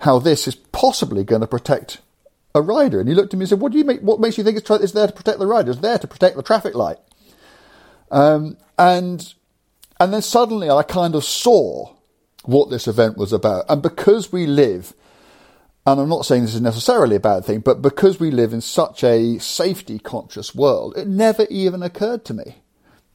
[0.00, 1.98] how this is possibly going to protect
[2.54, 3.00] a rider.
[3.00, 4.00] And he looked at me and said, "What do you make?
[4.00, 5.70] What makes you think it's, it's there to protect the rider?
[5.70, 6.98] It's there to protect the traffic light."
[8.10, 9.34] Um, and
[9.98, 11.94] and then suddenly I kind of saw
[12.44, 13.66] what this event was about.
[13.68, 14.94] And because we live,
[15.86, 18.60] and I'm not saying this is necessarily a bad thing, but because we live in
[18.60, 22.56] such a safety conscious world, it never even occurred to me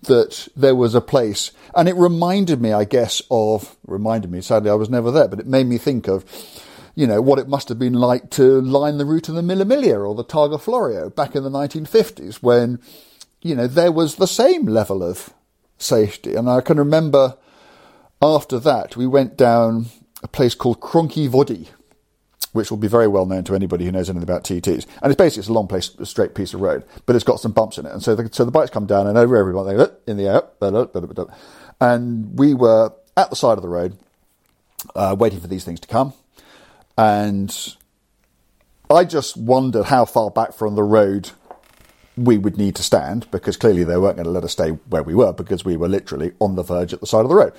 [0.04, 1.52] that there was a place.
[1.76, 5.40] And it reminded me, I guess, of, reminded me, sadly I was never there, but
[5.40, 6.26] it made me think of,
[6.96, 9.66] you know, what it must have been like to line the route of the Mille
[9.66, 12.80] Miglia or the Targa Florio back in the 1950s when,
[13.42, 15.34] you know, there was the same level of
[15.78, 16.36] safety.
[16.36, 17.38] And I can remember
[18.22, 19.88] after that, we went down
[20.24, 21.70] a place called Cronk-y-Voddy,
[22.56, 24.86] which will be very well known to anybody who knows anything about TTs.
[25.02, 27.42] And it's basically it's a long place, a straight piece of road, but it's got
[27.42, 27.92] some bumps in it.
[27.92, 30.28] And so the, so the bikes come down and over everyone, they look in the
[30.28, 30.44] air,
[31.82, 33.98] and we were at the side of the road,
[34.96, 36.14] uh, waiting for these things to come.
[36.98, 37.76] And
[38.90, 41.32] I just wondered how far back from the road
[42.16, 45.04] we would need to stand because clearly they weren't going to let us stay where
[45.04, 47.52] we were because we were literally on the verge at the side of the road.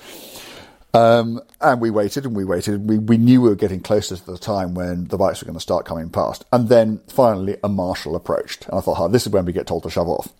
[0.93, 2.89] Um, and we waited and we waited.
[2.89, 5.57] We, we knew we were getting closer to the time when the bikes were going
[5.57, 6.45] to start coming past.
[6.51, 8.65] And then finally a marshal approached.
[8.67, 10.33] And I thought, oh, this is when we get told to shove off.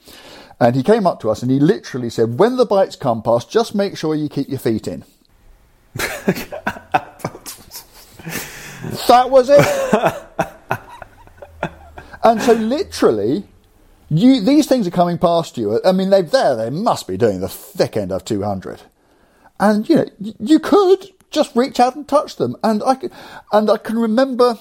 [0.60, 3.52] And he came up to us and he literally said, when the bikes come past,
[3.52, 5.04] just make sure you keep your feet in.
[9.08, 9.66] that was it.
[12.24, 13.44] and so literally,
[14.10, 15.80] you these things are coming past you.
[15.84, 16.56] I mean, they're there.
[16.56, 18.82] They must be doing the thick end of 200
[19.60, 20.06] and you know
[20.40, 23.12] you could just reach out and touch them and i can,
[23.52, 24.58] and i can remember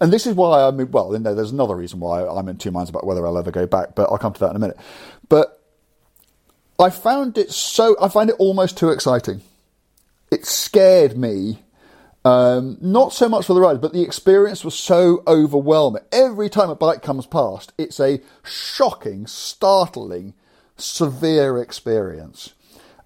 [0.00, 2.56] and this is why i mean well you know, there's another reason why i'm in
[2.56, 4.60] two minds about whether i'll ever go back but i'll come to that in a
[4.60, 4.76] minute
[5.28, 5.62] but
[6.78, 9.42] i found it so i find it almost too exciting
[10.30, 11.58] it scared me
[12.24, 16.02] um, not so much for the ride, but the experience was so overwhelming.
[16.12, 20.34] Every time a bike comes past, it's a shocking, startling,
[20.76, 22.52] severe experience.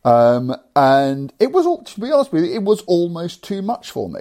[0.05, 3.91] Um, and it was, all, to be honest with you, it was almost too much
[3.91, 4.21] for me.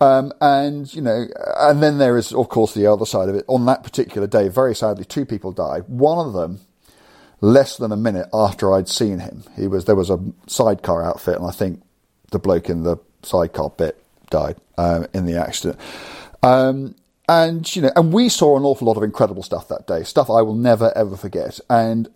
[0.00, 1.26] Um, and, you know,
[1.58, 3.44] and then there is, of course, the other side of it.
[3.46, 5.84] On that particular day, very sadly, two people died.
[5.88, 6.60] One of them,
[7.42, 11.36] less than a minute after I'd seen him, he was, there was a sidecar outfit,
[11.36, 11.82] and I think
[12.30, 15.78] the bloke in the sidecar bit died um, in the accident.
[16.42, 16.94] Um,
[17.28, 20.30] and you know, and we saw an awful lot of incredible stuff that day, stuff
[20.30, 22.08] I will never ever forget, and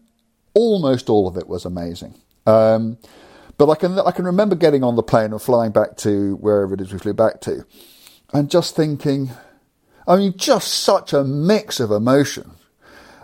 [0.55, 2.15] almost all of it was amazing.
[2.47, 2.99] Um,
[3.57, 6.75] but I can I can remember getting on the plane and flying back to wherever
[6.75, 7.65] it is we flew back to,
[8.33, 9.31] and just thinking,
[10.07, 12.51] I mean, just such a mix of emotion.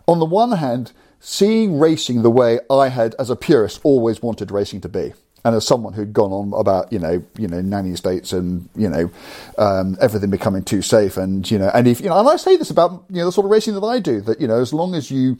[0.07, 4.51] On the one hand, seeing racing the way I had, as a purist, always wanted
[4.51, 5.13] racing to be
[5.45, 8.89] and as someone who'd gone on about you know you know nanny states and you
[8.89, 9.11] know
[9.59, 12.57] um, everything becoming too safe and you know and if you know and I say
[12.57, 14.73] this about you know the sort of racing that I do that you know as
[14.73, 15.39] long as you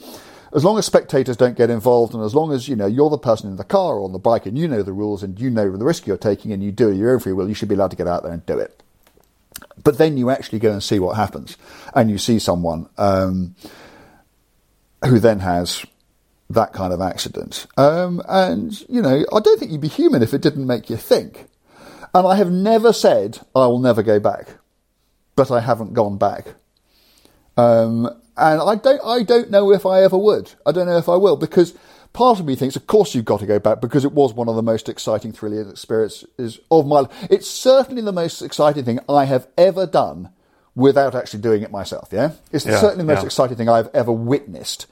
[0.53, 3.19] as long as spectators don't get involved and as long as you know you're the
[3.19, 5.51] person in the car or on the bike and you know the rules and you
[5.51, 7.69] know the risk you're taking and you do it your own free will you should
[7.69, 8.83] be allowed to get out there and do it
[9.83, 11.57] but then you actually go and see what happens
[11.95, 13.55] and you see someone um,
[15.05, 15.85] who then has
[16.51, 17.67] that kind of accident.
[17.77, 20.97] Um, and, you know, I don't think you'd be human if it didn't make you
[20.97, 21.47] think.
[22.13, 24.49] And I have never said I will never go back,
[25.37, 26.55] but I haven't gone back.
[27.57, 30.53] Um, and I don't, I don't know if I ever would.
[30.67, 31.75] I don't know if I will because
[32.13, 34.49] part of me thinks, of course, you've got to go back because it was one
[34.49, 37.27] of the most exciting, thrilling experiences of my life.
[37.31, 40.31] It's certainly the most exciting thing I have ever done
[40.75, 42.09] without actually doing it myself.
[42.13, 43.27] Yeah, it's Yeah, certainly the most yeah.
[43.27, 44.87] exciting thing I've ever witnessed.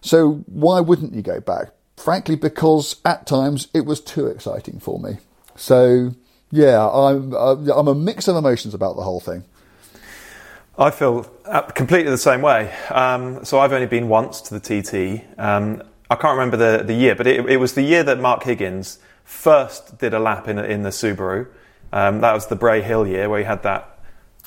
[0.00, 1.68] So why wouldn't you go back?
[1.96, 5.18] Frankly, because at times it was too exciting for me.
[5.56, 6.14] So
[6.50, 9.44] Yeah, I'm uh, I'm a mix of emotions about the whole thing.
[10.78, 12.72] I feel uh, completely the same way.
[12.90, 15.24] Um, so I've only been once to the TT.
[15.38, 18.42] Um, I can't remember the, the year, but it, it, was the year that Mark
[18.44, 21.46] Higgins first did a lap in, in the Subaru.
[21.92, 23.92] Um, that was the Bray Hill year where he had that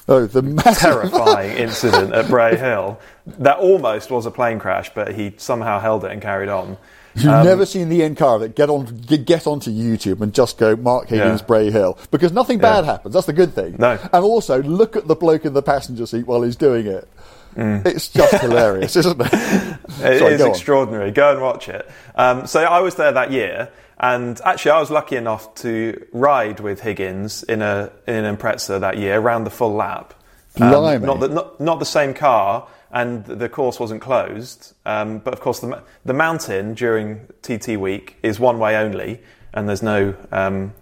[0.07, 0.77] Oh, the massive...
[0.77, 6.05] terrifying incident at Bray Hill that almost was a plane crash, but he somehow held
[6.05, 6.77] it and carried on.
[7.15, 8.55] You've um, never seen the end car of it.
[8.55, 11.47] Get on, get onto YouTube and just go Mark Higgins yeah.
[11.47, 12.91] Bray Hill because nothing bad yeah.
[12.91, 13.13] happens.
[13.13, 13.77] That's the good thing.
[13.79, 13.97] No.
[14.11, 17.07] And also look at the bloke in the passenger seat while he's doing it.
[17.55, 17.85] Mm.
[17.85, 19.29] It's just hilarious, isn't it?
[19.33, 21.11] it Sorry, is go extraordinary.
[21.11, 21.89] Go and watch it.
[22.15, 26.59] Um, so I was there that year, and actually I was lucky enough to ride
[26.59, 30.13] with Higgins in a in an Impreza that year around the full lap.
[30.59, 34.73] Um, not, the, not, not the same car, and the course wasn't closed.
[34.85, 39.21] Um, but of course, the, the mountain during TT week is one way only,
[39.53, 40.73] and there's no um,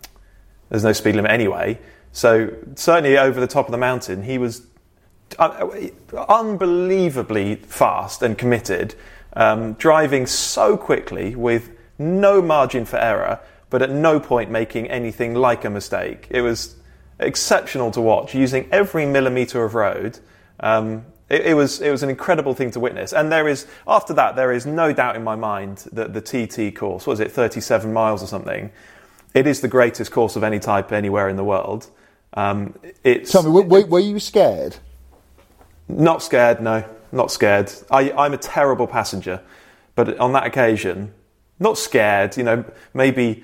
[0.70, 1.80] there's no speed limit anyway.
[2.12, 4.62] So certainly over the top of the mountain, he was
[5.40, 5.68] uh,
[6.30, 8.94] unbelievably fast and committed,
[9.34, 13.40] um, driving so quickly with no margin for error,
[13.72, 16.28] but at no point making anything like a mistake.
[16.30, 16.76] It was
[17.20, 20.20] exceptional to watch, using every millimetre of road.
[20.60, 23.12] Um, it, it, was it was an incredible thing to witness.
[23.12, 26.76] And there is after that there is no doubt in my mind that the TT
[26.76, 28.72] course was it 37 miles or something.
[29.34, 31.88] It is the greatest course of any type anywhere in the world.
[32.36, 34.76] Um, it's, Tell me, were, were, you scared?
[35.88, 37.72] Not scared, no, not scared.
[37.90, 39.42] I, I'm a terrible passenger,
[39.96, 41.14] but on that occasion,
[41.60, 42.38] not scared.
[42.38, 43.44] You know, maybe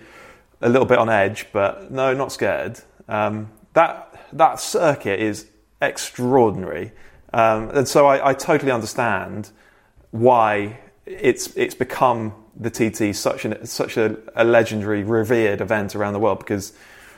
[0.61, 2.79] a little bit on edge, but no, not scared.
[3.07, 5.47] Um, that that circuit is
[5.81, 6.91] extraordinary.
[7.33, 9.51] Um, and so I, I, totally understand
[10.11, 16.13] why it's it's become the TT such an such a, a, legendary, revered event around
[16.13, 16.73] the world because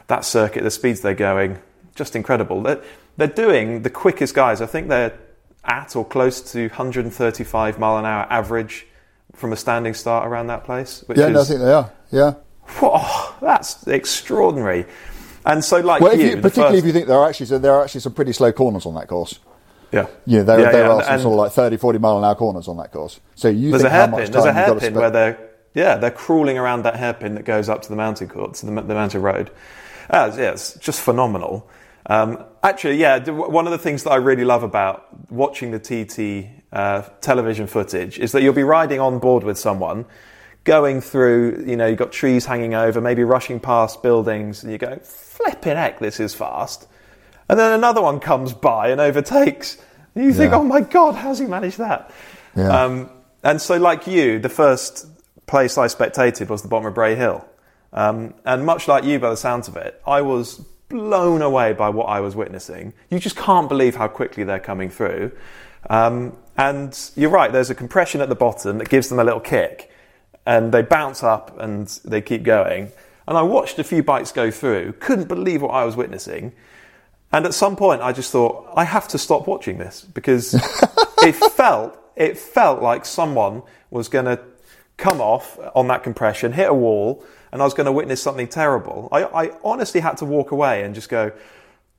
[0.07, 1.59] that circuit, the speeds they're going,
[1.95, 2.61] just incredible.
[2.61, 2.81] They're,
[3.15, 4.59] they're doing the quickest guys.
[4.59, 5.17] I think they're
[5.63, 8.87] at or close to 135 mile an hour average
[9.33, 11.05] from a standing start around that place.
[11.07, 11.91] yeah, is, no, I think they are.
[12.11, 12.33] Yeah.
[12.79, 14.85] Whoa, that's extraordinary.
[15.45, 16.83] And so, like well, you, you particularly first...
[16.83, 18.93] if you think there are actually so there are actually some pretty slow corners on
[18.95, 19.39] that course.
[19.91, 20.07] Yeah.
[20.25, 20.91] Yeah, there, yeah, there yeah.
[20.91, 23.19] are some and, sort of like 30, 40 mile an hour corners on that course.
[23.35, 24.13] So you there's think a hairpin.
[24.13, 27.69] How much there's a hairpin where they're yeah they're crawling around that hairpin that goes
[27.69, 29.51] up to the mountain court to the, the mountain road.
[30.09, 31.69] Uh, yeah, it's just phenomenal.
[32.05, 36.49] Um, actually, yeah, one of the things that I really love about watching the TT
[36.73, 40.05] uh, television footage is that you'll be riding on board with someone,
[40.63, 44.77] going through, you know, you've got trees hanging over, maybe rushing past buildings, and you
[44.77, 46.87] go, flipping heck, this is fast.
[47.51, 49.77] And then another one comes by and overtakes.
[50.15, 50.59] And you think, yeah.
[50.59, 52.09] oh my God, how's he managed that?
[52.55, 52.85] Yeah.
[52.85, 53.09] Um,
[53.43, 55.05] and so, like you, the first
[55.47, 57.45] place I spectated was the bottom of Bray Hill.
[57.91, 61.89] Um, and much like you, by the sounds of it, I was blown away by
[61.89, 62.93] what I was witnessing.
[63.09, 65.33] You just can't believe how quickly they're coming through.
[65.89, 69.41] Um, and you're right, there's a compression at the bottom that gives them a little
[69.41, 69.91] kick.
[70.45, 72.93] And they bounce up and they keep going.
[73.27, 76.53] And I watched a few bikes go through, couldn't believe what I was witnessing.
[77.33, 80.53] And at some point, I just thought, I have to stop watching this because
[81.23, 84.39] it felt, it felt like someone was going to
[84.97, 88.47] come off on that compression, hit a wall, and I was going to witness something
[88.47, 89.09] terrible.
[89.11, 91.31] I, I honestly had to walk away and just go,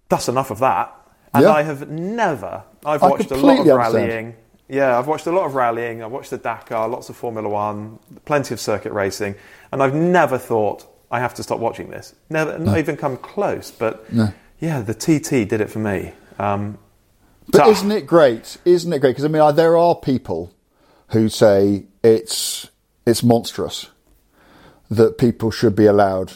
[0.09, 0.95] that's enough of that.
[1.35, 1.53] And yeah.
[1.53, 4.03] I have never, I've watched a lot of rallying.
[4.03, 4.35] Understand.
[4.69, 6.03] Yeah, I've watched a lot of rallying.
[6.03, 9.35] I've watched the Dakar, lots of Formula One, plenty of circuit racing,
[9.71, 12.15] and I've never thought I have to stop watching this.
[12.31, 13.71] Never, not even come close.
[13.71, 14.33] But no.
[14.63, 16.13] Yeah, the TT did it for me.
[16.39, 16.79] Um,
[17.51, 18.59] but isn't it great?
[18.65, 19.11] Isn't it great?
[19.11, 20.55] Because I mean, there are people
[21.09, 22.71] who say it's
[23.05, 23.91] it's monstrous
[24.89, 26.35] that people should be allowed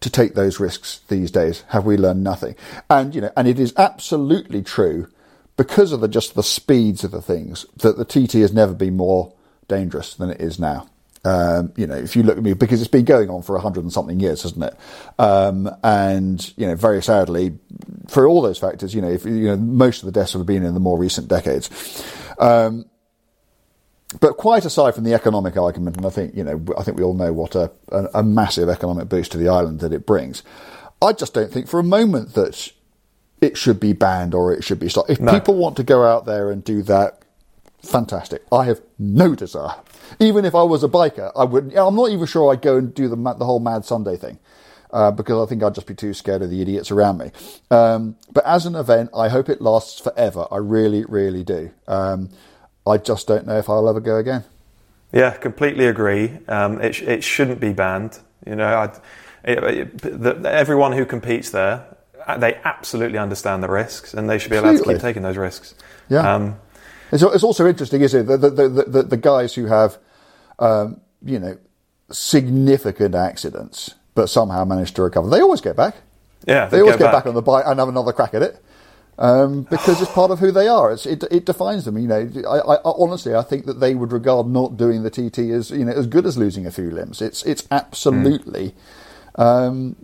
[0.00, 1.64] to take those risks these days.
[1.70, 2.54] Have we learned nothing?
[2.88, 5.08] And you know, and it is absolutely true
[5.56, 8.96] because of the just the speeds of the things that the TT has never been
[8.96, 9.34] more
[9.66, 10.88] dangerous than it is now.
[11.24, 13.60] Um, you know, if you look at me, because it's been going on for a
[13.60, 14.74] hundred and something years, hasn't it?
[15.18, 17.58] Um, and you know, very sadly,
[18.08, 20.64] for all those factors, you know, if, you know, most of the deaths have been
[20.64, 22.04] in the more recent decades.
[22.38, 22.86] Um,
[24.20, 27.04] but quite aside from the economic argument, and I think you know, I think we
[27.04, 30.42] all know what a, a, a massive economic boost to the island that it brings.
[31.02, 32.72] I just don't think for a moment that
[33.40, 35.10] it should be banned or it should be stopped.
[35.10, 35.32] If no.
[35.32, 37.22] people want to go out there and do that,
[37.82, 38.42] fantastic.
[38.50, 39.76] I have no desire.
[40.18, 41.74] Even if I was a biker, I would.
[41.74, 44.38] I'm not even sure I'd go and do the the whole Mad Sunday thing.
[44.90, 47.30] Uh, because I think I'd just be too scared of the idiots around me.
[47.70, 50.46] Um, but as an event, I hope it lasts forever.
[50.50, 51.70] I really, really do.
[51.86, 52.30] Um,
[52.86, 54.44] I just don't know if I'll ever go again.
[55.12, 56.38] Yeah, completely agree.
[56.48, 58.18] Um, it, sh- it shouldn't be banned.
[58.46, 58.98] You know, I'd,
[59.44, 61.84] it, it, the, everyone who competes there,
[62.26, 65.36] uh, they absolutely understand the risks, and they should be allowed to keep taking those
[65.36, 65.74] risks.
[66.08, 66.34] Yeah.
[67.12, 68.24] It's, it's also interesting, isn't it?
[68.24, 69.98] The, the, the, the, the guys who have,
[70.58, 71.56] um, you know,
[72.10, 75.96] significant accidents, but somehow manage to recover, they always get back.
[76.46, 77.26] yeah, They always get back.
[77.26, 78.62] on the bike and have another crack at it.
[79.20, 80.92] Um, because it's part of who they are.
[80.92, 81.98] It's, it, it defines them.
[81.98, 85.38] You know, I, I, honestly, I think that they would regard not doing the TT
[85.50, 87.20] as you know as good as losing a few limbs.
[87.20, 88.76] It's it's absolutely,
[89.34, 89.96] um,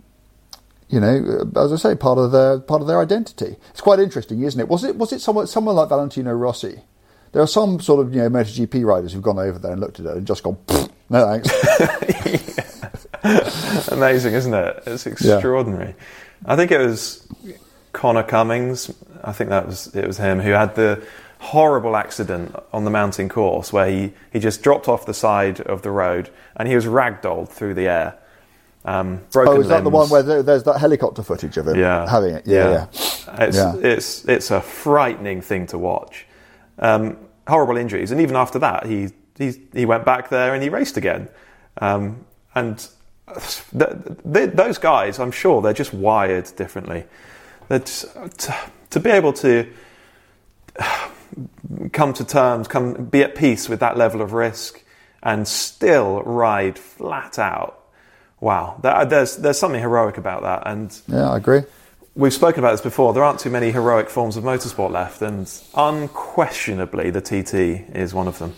[0.89, 3.55] you know, as I say, part of their part of their identity.
[3.69, 4.67] It's quite interesting, isn't it?
[4.67, 6.81] Was it was it someone someone like Valentino Rossi?
[7.35, 9.99] There are some sort of you know MotoGP riders who've gone over there and looked
[9.99, 10.57] at it and just gone,
[11.09, 11.49] no thanks.
[13.91, 14.83] Amazing, isn't it?
[14.85, 15.95] It's extraordinary.
[16.45, 17.27] I think it was
[17.91, 18.89] Conor Cummins.
[19.21, 21.05] I think that was it was him who had the
[21.39, 25.81] horrible accident on the mountain course where he, he just dropped off the side of
[25.81, 28.17] the road and he was ragdolled through the air.
[28.85, 32.09] Um, broken oh, is that the one where there's that helicopter footage of him yeah.
[32.09, 32.47] having it?
[32.47, 32.87] Yeah, yeah.
[33.45, 33.75] It's, Yeah.
[33.75, 36.27] it's, it's a frightening thing to watch.
[36.79, 37.17] Um,
[37.47, 38.11] horrible injuries.
[38.11, 41.29] And even after that, he, he, he went back there and he raced again.
[41.79, 42.87] Um, and
[43.77, 43.91] th-
[44.31, 47.05] th- those guys, I'm sure, they're just wired differently.
[47.67, 48.55] That to,
[48.91, 49.67] to be able to
[51.91, 54.83] come to terms, come be at peace with that level of risk,
[55.23, 57.81] and still ride flat out.
[58.39, 61.63] Wow, that, there's there's something heroic about that, and Yeah, I agree.
[62.15, 63.13] We've spoken about this before.
[63.13, 68.27] There aren't too many heroic forms of motorsport left, and unquestionably, the TT is one
[68.27, 68.53] of them.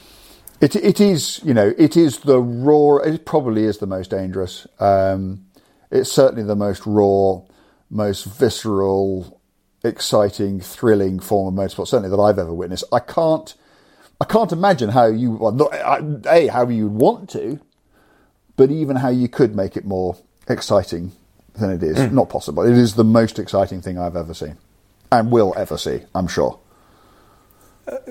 [0.61, 2.97] It, it is, you know, it is the raw.
[2.97, 4.65] It probably is the most dangerous.
[4.79, 5.45] Um,
[5.91, 7.41] it's certainly the most raw,
[7.89, 9.39] most visceral,
[9.83, 11.87] exciting, thrilling form of motorsport.
[11.87, 12.85] Certainly that I've ever witnessed.
[12.91, 13.53] I can't,
[14.19, 15.73] I can't imagine how you, well, not,
[16.25, 17.59] a how you would want to,
[18.55, 20.17] but even how you could make it more
[20.49, 21.11] exciting
[21.59, 22.11] than it is.
[22.11, 22.63] Not possible.
[22.63, 24.57] It is the most exciting thing I've ever seen,
[25.11, 26.01] and will ever see.
[26.15, 26.59] I'm sure.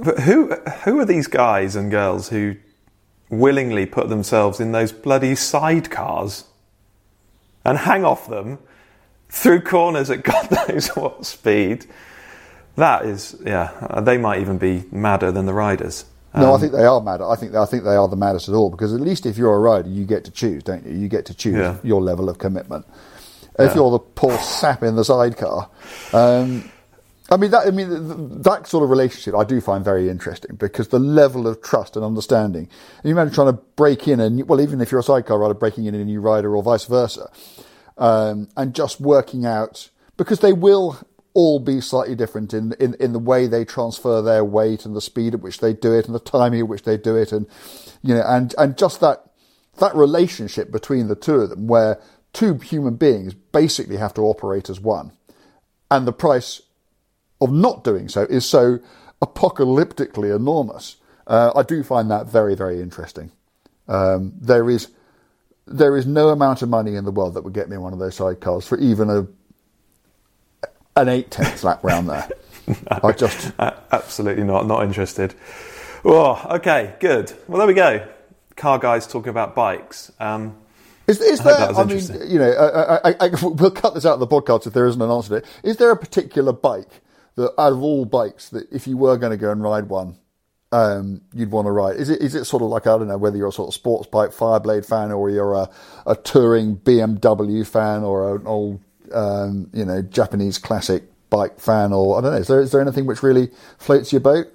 [0.03, 2.57] But who who are these guys and girls who
[3.31, 6.45] willingly put themselves in those bloody sidecars
[7.65, 8.59] and hang off them
[9.29, 11.87] through corners at God knows what speed?
[12.77, 16.05] That is, yeah, uh, they might even be madder than the riders.
[16.35, 17.27] No, Um, I think they are madder.
[17.29, 19.55] I think I think they are the maddest at all because at least if you're
[19.55, 20.95] a rider, you get to choose, don't you?
[20.95, 21.77] You get to choose Yeah.
[21.83, 22.87] your level of commitment.
[23.59, 25.71] If you're the poor sap in the sidecar,
[26.13, 26.71] um,
[27.31, 27.67] I mean that.
[27.67, 31.63] I mean that sort of relationship I do find very interesting because the level of
[31.63, 32.69] trust and understanding.
[32.97, 35.55] And you imagine trying to break in and well, even if you're a sidecar rider,
[35.55, 37.31] breaking in a new rider or vice versa,
[37.99, 40.99] um, and just working out because they will
[41.35, 45.03] all be slightly different in, in, in the way they transfer their weight and the
[45.03, 47.47] speed at which they do it and the timing at which they do it and
[48.03, 49.23] you know and, and just that
[49.79, 52.01] that relationship between the two of them where
[52.37, 55.11] two human beings basically have to operate as one
[55.91, 56.61] and the price
[57.41, 58.79] of not doing so is so
[59.23, 60.97] apocalyptically enormous.
[61.27, 63.33] Uh, I do find that very, very interesting.
[63.89, 64.89] Um, there is
[65.67, 67.99] there is no amount of money in the world that would get me one of
[67.99, 69.27] those sidecars for even a
[70.95, 72.29] an eight tenths lap round there.
[73.03, 74.67] I just Absolutely not.
[74.67, 75.35] Not interested.
[76.05, 77.33] Oh, okay, good.
[77.49, 78.07] Well, there we go.
[78.57, 80.13] Car guys talking about bikes.
[80.21, 80.57] Um,
[81.07, 81.73] Is, is I there?
[81.73, 84.67] that I mean, you know, I, I, I, we'll cut this out of the podcast
[84.67, 85.45] if there isn't an answer to it.
[85.63, 87.01] Is there a particular bike
[87.37, 90.19] that, out of all bikes, that if you were going to go and ride one,
[90.73, 91.97] um, you'd want to ride?
[91.97, 93.75] Is it is it sort of like I don't know whether you're a sort of
[93.75, 95.71] sports bike Fireblade fan or you're a,
[96.07, 98.81] a touring BMW fan or an old
[99.13, 102.39] um, you know Japanese classic bike fan or I don't know.
[102.39, 104.49] Is there is there anything which really floats your boat?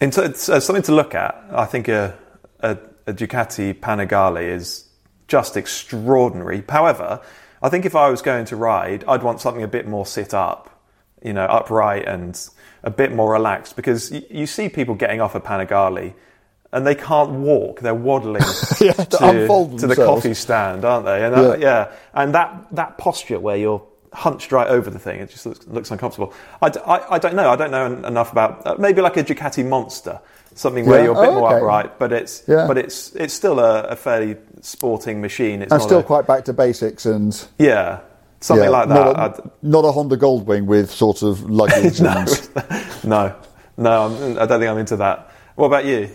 [0.00, 1.44] In t- it's, uh, something to look at.
[1.50, 2.16] I think a,
[2.60, 2.78] a,
[3.08, 4.87] a Ducati Panigale is
[5.28, 6.64] just extraordinary.
[6.68, 7.20] However,
[7.62, 10.34] I think if I was going to ride, I'd want something a bit more sit
[10.34, 10.70] up,
[11.22, 12.38] you know, upright and
[12.82, 16.14] a bit more relaxed because y- you see people getting off a Panigale
[16.72, 17.80] and they can't walk.
[17.80, 18.42] They're waddling
[18.80, 21.24] Yeah, to to the coffee stand, aren't they?
[21.24, 21.56] And uh, Yeah.
[21.58, 25.66] yeah, and that that posture where you're hunched right over the thing, it just looks,
[25.66, 26.32] looks uncomfortable.
[26.62, 27.50] I, d- I- I don't know.
[27.50, 30.20] I don't know en- enough about uh, maybe like a Ducati Monster,
[30.54, 31.04] something where Yeah.
[31.06, 31.56] you're a bit Oh, more okay.
[31.56, 35.62] upright, but it's but it's it's still a, a fairly sporting machine.
[35.62, 38.00] It's And not still a- quite back to basics and yeah,
[38.40, 39.06] something yeah, like that.
[39.16, 42.48] a, I'd- not a Honda Goldwing with sort of luggage and
[43.04, 43.34] no,
[43.76, 45.30] no, I'm, I don't think I'm into that.
[45.56, 46.10] What about you?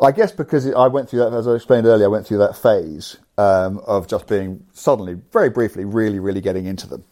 [0.00, 2.56] I guess because I went through that, as I explained earlier, I went through that
[2.56, 7.02] phase um, of just being suddenly, very briefly, really, really getting into them.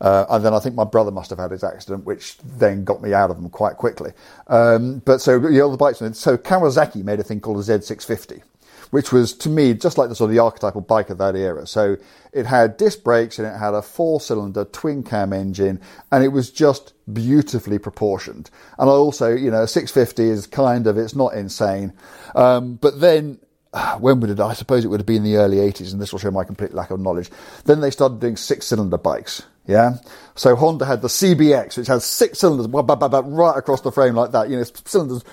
[0.00, 3.02] Uh, and then I think my brother must have had his accident, which then got
[3.02, 4.12] me out of them quite quickly.
[4.46, 8.42] Um, but so, you know, the bikes, so Kawasaki made a thing called a Z650,
[8.90, 11.66] which was to me just like the sort of the archetypal bike of that era.
[11.66, 11.96] So
[12.32, 15.80] it had disc brakes and it had a four cylinder twin cam engine
[16.12, 18.50] and it was just beautifully proportioned.
[18.78, 21.92] And I also, you know, 650 is kind of, it's not insane.
[22.34, 23.38] Um, but then
[23.98, 24.40] when would it?
[24.40, 26.44] I suppose it would have been in the early 80s, and this will show my
[26.44, 27.30] complete lack of knowledge.
[27.64, 29.42] Then they started doing six cylinder bikes.
[29.66, 29.96] Yeah.
[30.34, 34.48] So Honda had the CBX, which has six cylinders right across the frame like that.
[34.48, 35.24] You know, cylinders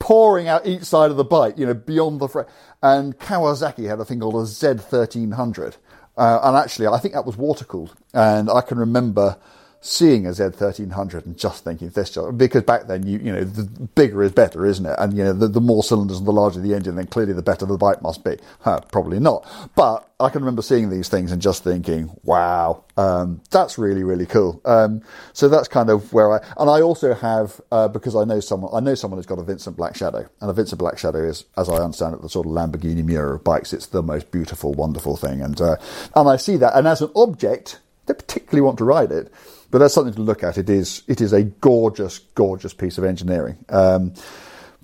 [0.00, 2.46] pouring out each side of the bike, you know, beyond the frame.
[2.82, 5.76] And Kawasaki had a thing called a Z1300.
[6.16, 7.94] Uh, and actually, I think that was water cooled.
[8.12, 9.38] And I can remember
[9.82, 13.62] seeing a Z1300 and just thinking this job because back then you you know the
[13.94, 14.94] bigger is better isn't it?
[14.98, 17.42] And you know the, the more cylinders and the larger the engine then clearly the
[17.42, 18.36] better the bike must be.
[18.60, 19.46] Huh, probably not.
[19.74, 22.84] But I can remember seeing these things and just thinking wow.
[22.98, 24.60] Um, that's really really cool.
[24.66, 25.02] Um,
[25.32, 28.72] so that's kind of where I and I also have uh, because I know someone
[28.74, 30.28] I know someone who's got a Vincent Black Shadow.
[30.42, 33.36] And a Vincent Black Shadow is as I understand it the sort of Lamborghini Miura
[33.36, 33.72] of bikes.
[33.72, 35.40] It's the most beautiful wonderful thing.
[35.40, 35.76] And uh,
[36.14, 36.76] and I see that.
[36.76, 39.32] And as an object I particularly want to ride it
[39.70, 40.58] but that's something to look at.
[40.58, 43.64] It is it is a gorgeous, gorgeous piece of engineering.
[43.68, 44.14] Um,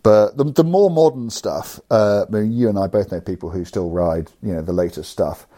[0.03, 3.51] but the, the, more modern stuff, uh, I mean, you and I both know people
[3.51, 5.49] who still ride, you know, the latest stuff.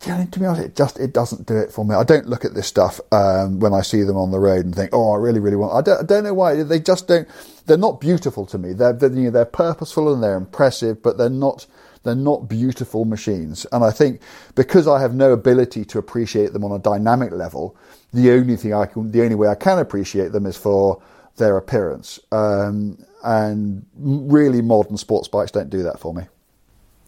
[0.00, 1.94] to be honest, it just it doesn't do it for me.
[1.94, 4.74] I don't look at this stuff um, when I see them on the road and
[4.74, 7.28] think, "Oh, I really, really want." I don't, I don't know why they just don't.
[7.66, 8.72] They're not beautiful to me.
[8.72, 11.64] They're, they're you know, they're purposeful and they're impressive, but they're not
[12.02, 13.66] they're not beautiful machines.
[13.70, 14.20] And I think
[14.56, 17.76] because I have no ability to appreciate them on a dynamic level,
[18.12, 21.02] the only thing I can, the only way I can appreciate them is for
[21.36, 22.18] their appearance.
[22.32, 26.24] Um, and really, modern sports bikes don't do that for me.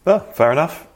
[0.05, 0.87] Well, fair enough.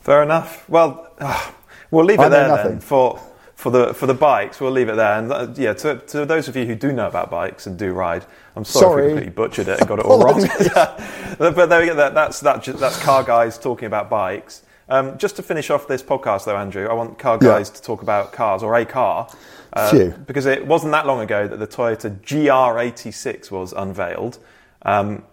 [0.00, 0.68] Fair enough.
[0.68, 1.50] Well, uh,
[1.90, 3.20] we'll leave it there then for
[3.54, 4.60] for the for the bikes.
[4.60, 5.18] We'll leave it there.
[5.18, 7.92] And uh, yeah, to, to those of you who do know about bikes and do
[7.92, 9.02] ride, I'm sorry, sorry.
[9.02, 10.40] if we completely butchered it and got it all wrong.
[11.38, 11.94] But there we go.
[11.94, 14.62] That, that's that, that's car guys talking about bikes.
[14.88, 17.76] Um, just to finish off this podcast, though, Andrew, I want car guys yeah.
[17.76, 19.28] to talk about cars or a car.
[19.72, 24.38] Uh, because it wasn't that long ago that the Toyota GR86 was unveiled.
[24.82, 25.24] Um,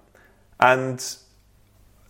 [0.59, 0.99] and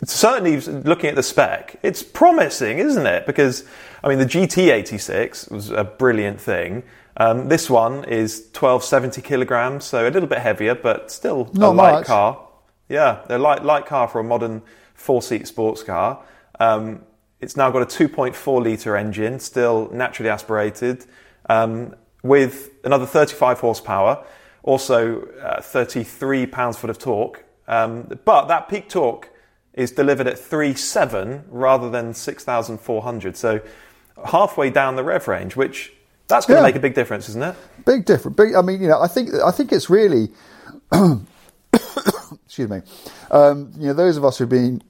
[0.03, 3.25] certainly looking at the spec, it's promising, isn't it?
[3.25, 3.65] Because,
[4.03, 6.83] I mean, the GT86 was a brilliant thing.
[7.17, 11.75] Um, this one is 1270 kilograms, so a little bit heavier, but still Not a
[11.75, 12.05] light much.
[12.07, 12.47] car.
[12.89, 14.61] Yeah, a light, light car for a modern
[14.93, 16.23] four seat sports car.
[16.59, 17.03] Um,
[17.43, 21.05] it's now got a 2.4 litre engine, still naturally aspirated,
[21.49, 24.25] um, with another 35 horsepower,
[24.63, 27.43] also uh, 33 pounds foot of torque.
[27.67, 29.29] Um, but that peak torque
[29.73, 33.35] is delivered at 3.7 rather than 6,400.
[33.35, 33.61] So
[34.25, 35.91] halfway down the rev range, which
[36.27, 36.67] that's going to yeah.
[36.67, 37.55] make a big difference, isn't it?
[37.85, 38.37] Big difference.
[38.37, 38.55] Big.
[38.55, 40.29] I mean, you know, I think I think it's really.
[42.45, 42.81] excuse me.
[43.31, 44.81] Um, you know, those of us who've been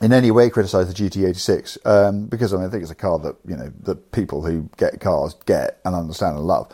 [0.00, 3.18] in any way criticise the GT86 um, because I, mean, I think it's a car
[3.18, 6.72] that you know that people who get cars get and understand and love.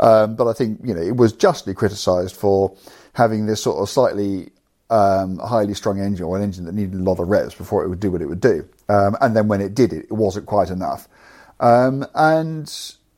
[0.00, 2.76] Um, but I think you know it was justly criticised for
[3.14, 4.50] having this sort of slightly
[4.90, 7.88] um, highly strung engine or an engine that needed a lot of revs before it
[7.88, 8.66] would do what it would do.
[8.88, 11.08] Um, and then when it did it, it wasn't quite enough.
[11.60, 12.72] Um, and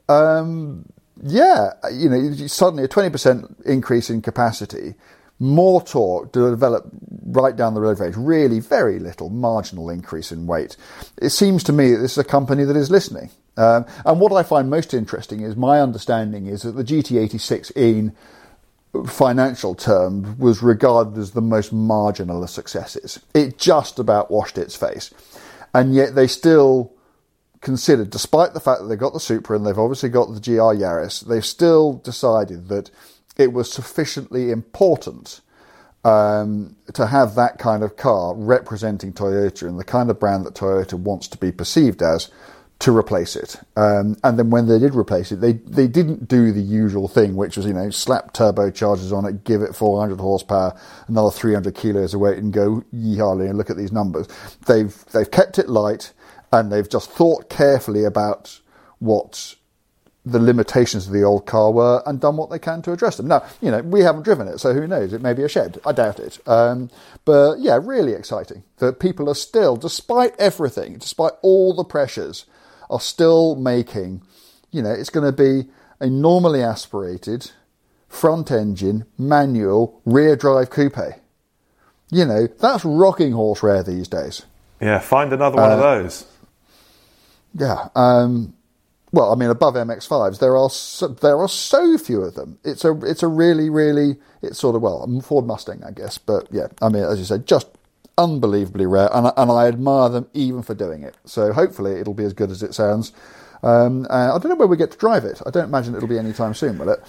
[0.08, 0.90] um,
[1.22, 4.94] yeah, you know, suddenly a twenty percent increase in capacity
[5.41, 6.86] more torque to develop
[7.24, 8.14] right down the road range.
[8.16, 10.76] Really, very little marginal increase in weight.
[11.20, 13.30] It seems to me that this is a company that is listening.
[13.57, 18.14] Um, and what I find most interesting is my understanding is that the GT86 in
[19.07, 23.20] financial terms was regarded as the most marginal of successes.
[23.34, 25.12] It just about washed its face.
[25.72, 26.93] And yet they still
[27.61, 30.74] considered, despite the fact that they've got the Supra and they've obviously got the GR
[30.74, 32.91] Yaris, they've still decided that
[33.37, 35.41] it was sufficiently important
[36.05, 40.55] um, to have that kind of car representing Toyota and the kind of brand that
[40.55, 42.31] Toyota wants to be perceived as
[42.81, 43.57] to replace it.
[43.76, 47.37] Um, and then when they did replace it, they, they didn't do the usual thing,
[47.37, 52.14] which was, you know, slap turbochargers on it, give it 400 horsepower, another 300 kilos
[52.14, 54.28] of weight and go yeehaw and look at these numbers.
[54.66, 56.14] They've, they've kept it light
[56.53, 58.61] and they've just thought carefully about
[58.99, 59.57] what
[60.31, 63.28] the limitations of the old car were and done what they can to address them.
[63.28, 65.12] Now, you know, we haven't driven it, so who knows?
[65.12, 65.81] It may be a shed.
[65.85, 66.39] I doubt it.
[66.47, 66.91] Um,
[67.24, 72.47] but yeah, really exciting that people are still, despite everything, despite all the pressures,
[72.89, 74.22] are still making,
[74.70, 75.68] you know, it's going to be
[76.01, 77.51] a normally aspirated
[78.09, 80.99] front engine, manual, rear drive coupe.
[82.11, 84.45] You know, that's rocking horse rare these days.
[84.81, 86.26] Yeah, find another one uh, of those.
[87.55, 87.89] Yeah.
[87.95, 88.55] Um,
[89.12, 92.58] well, I mean, above MX5s, there are so, there are so few of them.
[92.64, 96.48] It's a it's a really really it's sort of well Ford Mustang, I guess, but
[96.50, 97.68] yeah, I mean, as you said, just
[98.18, 101.16] unbelievably rare, and, and I admire them even for doing it.
[101.24, 103.12] So hopefully it'll be as good as it sounds.
[103.62, 105.40] Um, uh, I don't know where we get to drive it.
[105.46, 107.00] I don't imagine it'll be anytime soon, will it?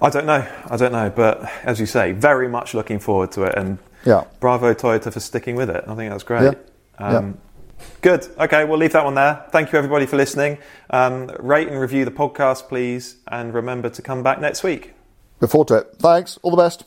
[0.00, 0.46] I don't know.
[0.66, 1.10] I don't know.
[1.14, 3.54] But as you say, very much looking forward to it.
[3.56, 4.24] And Yeah.
[4.40, 5.84] bravo Toyota for sticking with it.
[5.86, 6.56] I think that's great.
[6.98, 7.06] Yeah.
[7.06, 7.38] Um,
[8.00, 8.26] Good.
[8.38, 9.44] Okay, we'll leave that one there.
[9.50, 10.58] Thank you, everybody, for listening.
[10.90, 13.16] Um, rate and review the podcast, please.
[13.28, 14.94] And remember to come back next week.
[15.40, 15.94] Before to it.
[15.98, 16.38] Thanks.
[16.42, 16.84] All the best.